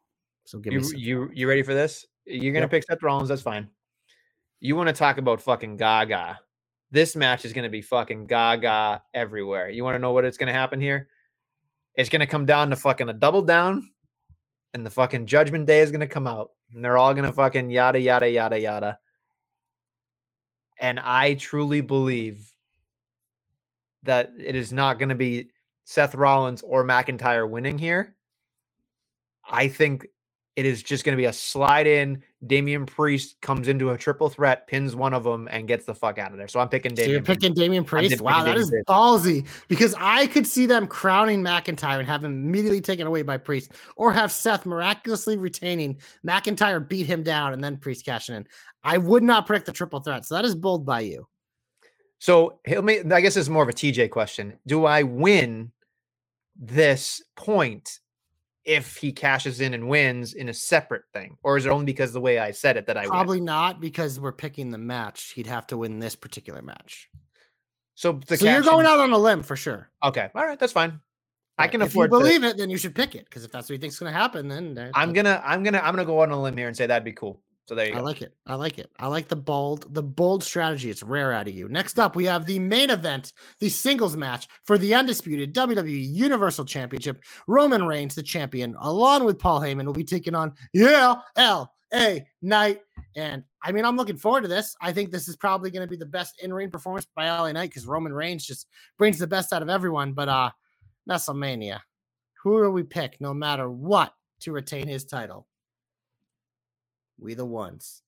[0.44, 0.98] So give me You some.
[1.00, 2.06] you you ready for this?
[2.24, 2.70] You're gonna Yep.
[2.70, 3.28] pick Seth Rollins.
[3.28, 3.68] That's fine.
[4.60, 6.38] You want to talk about fucking Gaga?
[6.90, 9.68] This match is gonna be fucking Gaga everywhere.
[9.70, 11.08] You want to know what it's gonna happen here?
[11.94, 13.90] It's gonna come down to fucking a double down,
[14.74, 18.00] and the fucking Judgment Day is gonna come out, and they're all gonna fucking yada
[18.00, 18.98] yada yada yada.
[20.78, 22.52] And I truly believe
[24.02, 25.50] that it is not gonna be
[25.84, 28.14] Seth Rollins or McIntyre winning here.
[29.48, 30.06] I think
[30.56, 32.22] it is just going to be a slide in.
[32.46, 36.18] Damian Priest comes into a triple threat, pins one of them, and gets the fuck
[36.18, 36.48] out of there.
[36.48, 37.24] So I'm picking So you're Damian.
[37.24, 37.40] Priest.
[37.40, 38.10] picking Damian Priest?
[38.10, 38.86] picking Wow, that Damian is Priest.
[38.88, 43.36] ballsy because I could see them crowning McIntyre and have him immediately taken away by
[43.36, 48.46] Priest, or have Seth miraculously retaining McIntyre beat him down and then Priest cashing in.
[48.82, 51.28] I would not predict the triple threat, so that is bold by you.
[52.18, 53.12] So he'll make.
[53.12, 54.54] I guess this is more of a TJ question.
[54.66, 55.70] Do I win
[56.58, 58.00] this point
[58.66, 62.12] if he cashes in and wins in a separate thing, or is it only because
[62.12, 63.10] the way I said it that I win?
[63.10, 65.32] Probably not because we're picking the match.
[65.34, 67.08] He'd have to win this particular match.
[67.94, 69.90] So the so you're going in- out on a limb for sure.
[70.02, 71.00] Okay, all right, that's fine.
[71.58, 72.10] I can if afford.
[72.10, 73.94] you to- believe it, then you should pick it because if that's what you think's
[73.94, 75.40] is going to happen, then I'm gonna.
[75.44, 75.78] I'm gonna.
[75.78, 77.40] I'm gonna go on a limb here and say that'd be cool.
[77.68, 78.04] So there you I go.
[78.04, 78.32] like it.
[78.46, 78.90] I like it.
[78.98, 80.88] I like the bold, the bold strategy.
[80.88, 81.68] It's rare out of you.
[81.68, 86.66] Next up, we have the main event, the singles match for the undisputed WWE Universal
[86.66, 87.20] Championship.
[87.48, 92.24] Roman Reigns, the champion, along with Paul Heyman, will be taking on yeah, L.A.
[92.40, 92.82] Knight.
[93.16, 94.76] And I mean, I'm looking forward to this.
[94.80, 97.70] I think this is probably going to be the best in-ring performance by LA Knight
[97.70, 100.12] because Roman Reigns just brings the best out of everyone.
[100.12, 100.50] But uh
[101.08, 101.80] Nestlemania,
[102.42, 105.46] who do we pick no matter what to retain his title?
[107.18, 108.02] We the ones.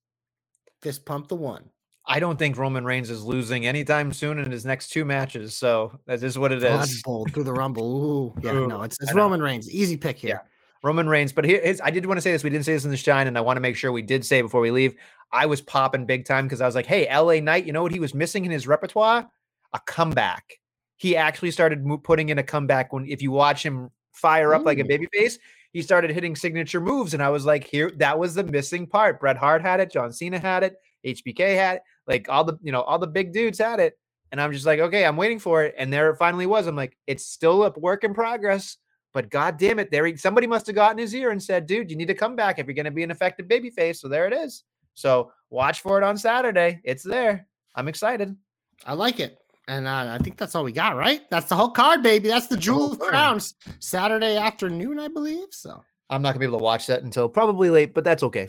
[0.83, 1.71] Fist pump the one.
[2.07, 5.55] I don't think Roman Reigns is losing anytime soon in his next two matches.
[5.55, 7.03] So that is what it is.
[7.03, 7.85] bold through the rumble.
[7.85, 9.71] Ooh, yeah, Ooh, no, it's, it's Roman Reigns.
[9.71, 10.43] Easy pick here.
[10.83, 11.33] Roman Reigns.
[11.33, 12.45] But here is I did want to say this.
[12.45, 14.25] We didn't say this in the shine, and I want to make sure we did
[14.25, 14.95] say before we leave.
[15.33, 17.93] I was popping big time because I was like, hey, LA Knight, you know what
[17.93, 19.29] he was missing in his repertoire?
[19.75, 20.55] A comeback.
[20.97, 24.79] He actually started putting in a comeback when if you watch him fire up like
[24.79, 24.89] a Ooh.
[24.89, 25.39] babyface,
[25.73, 27.15] he started hitting signature moves.
[27.15, 29.21] And I was like, here, that was the missing part.
[29.21, 30.77] Bret Hart had it, John Cena had it,
[31.07, 33.99] HBK had it, like all the, you know, all the big dudes had it.
[34.31, 35.75] And I'm just like, okay, I'm waiting for it.
[35.79, 36.67] And there it finally was.
[36.67, 38.77] I'm like, it's still a work in progress.
[39.15, 41.91] But god damn it, there he- somebody must have gotten his ear and said, dude,
[41.91, 43.97] you need to come back if you're going to be an effective babyface.
[43.97, 44.65] So there it is.
[44.95, 46.81] So watch for it on Saturday.
[46.85, 47.47] It's there.
[47.75, 48.37] I'm excited.
[48.85, 49.39] I like it.
[49.69, 51.21] And uh, I think that's all we got, right?
[51.31, 52.29] That's the whole card, baby.
[52.29, 52.99] That's the Jewel of.
[52.99, 53.55] Crowns.
[53.81, 55.49] Saturday afternoon, I believe.
[55.51, 58.49] So I'm not gonna be able to watch that until probably late, but that's okay.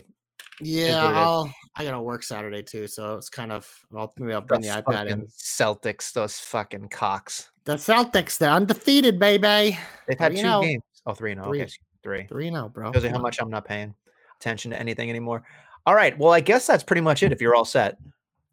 [0.60, 1.16] yeah, what it is.
[1.18, 2.86] I'll I gotta work Saturday too.
[2.86, 5.26] So it's kind of well, maybe I'll bring the Those iPad in.
[5.26, 7.50] Celtics, those fucking cocks.
[7.64, 9.78] The Celtics, they're undefeated, baby.
[10.08, 10.62] They've had Three two and oh.
[10.62, 10.82] games.
[11.06, 11.62] Oh, three and oh, Three.
[11.62, 11.70] okay,
[12.02, 12.26] three.
[12.28, 12.92] Three and oh, bro.
[12.92, 13.94] Shows you how much I'm not paying
[14.40, 15.42] attention to anything anymore.
[15.84, 16.18] All right.
[16.18, 17.30] Well, I guess that's pretty much it.
[17.30, 17.98] If you're all set.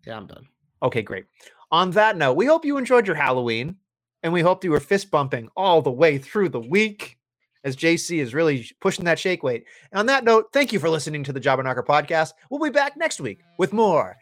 [0.05, 0.47] Yeah, I'm done.
[0.83, 1.25] Okay, great.
[1.71, 3.75] On that note, we hope you enjoyed your Halloween
[4.23, 7.17] and we hope you were fist bumping all the way through the week
[7.63, 9.65] as JC is really pushing that shake weight.
[9.91, 12.31] And on that note, thank you for listening to the Jobberknocker podcast.
[12.49, 14.15] We'll be back next week with more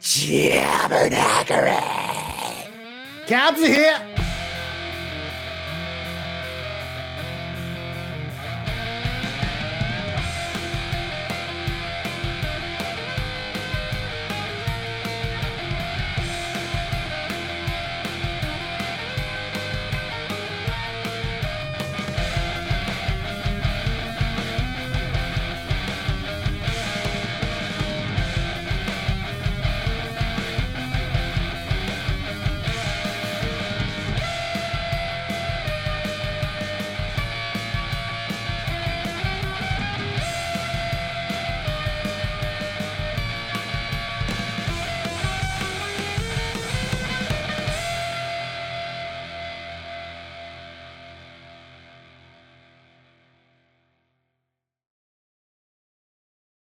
[0.00, 1.78] Jabbernackery.
[3.26, 4.17] Cabs are here.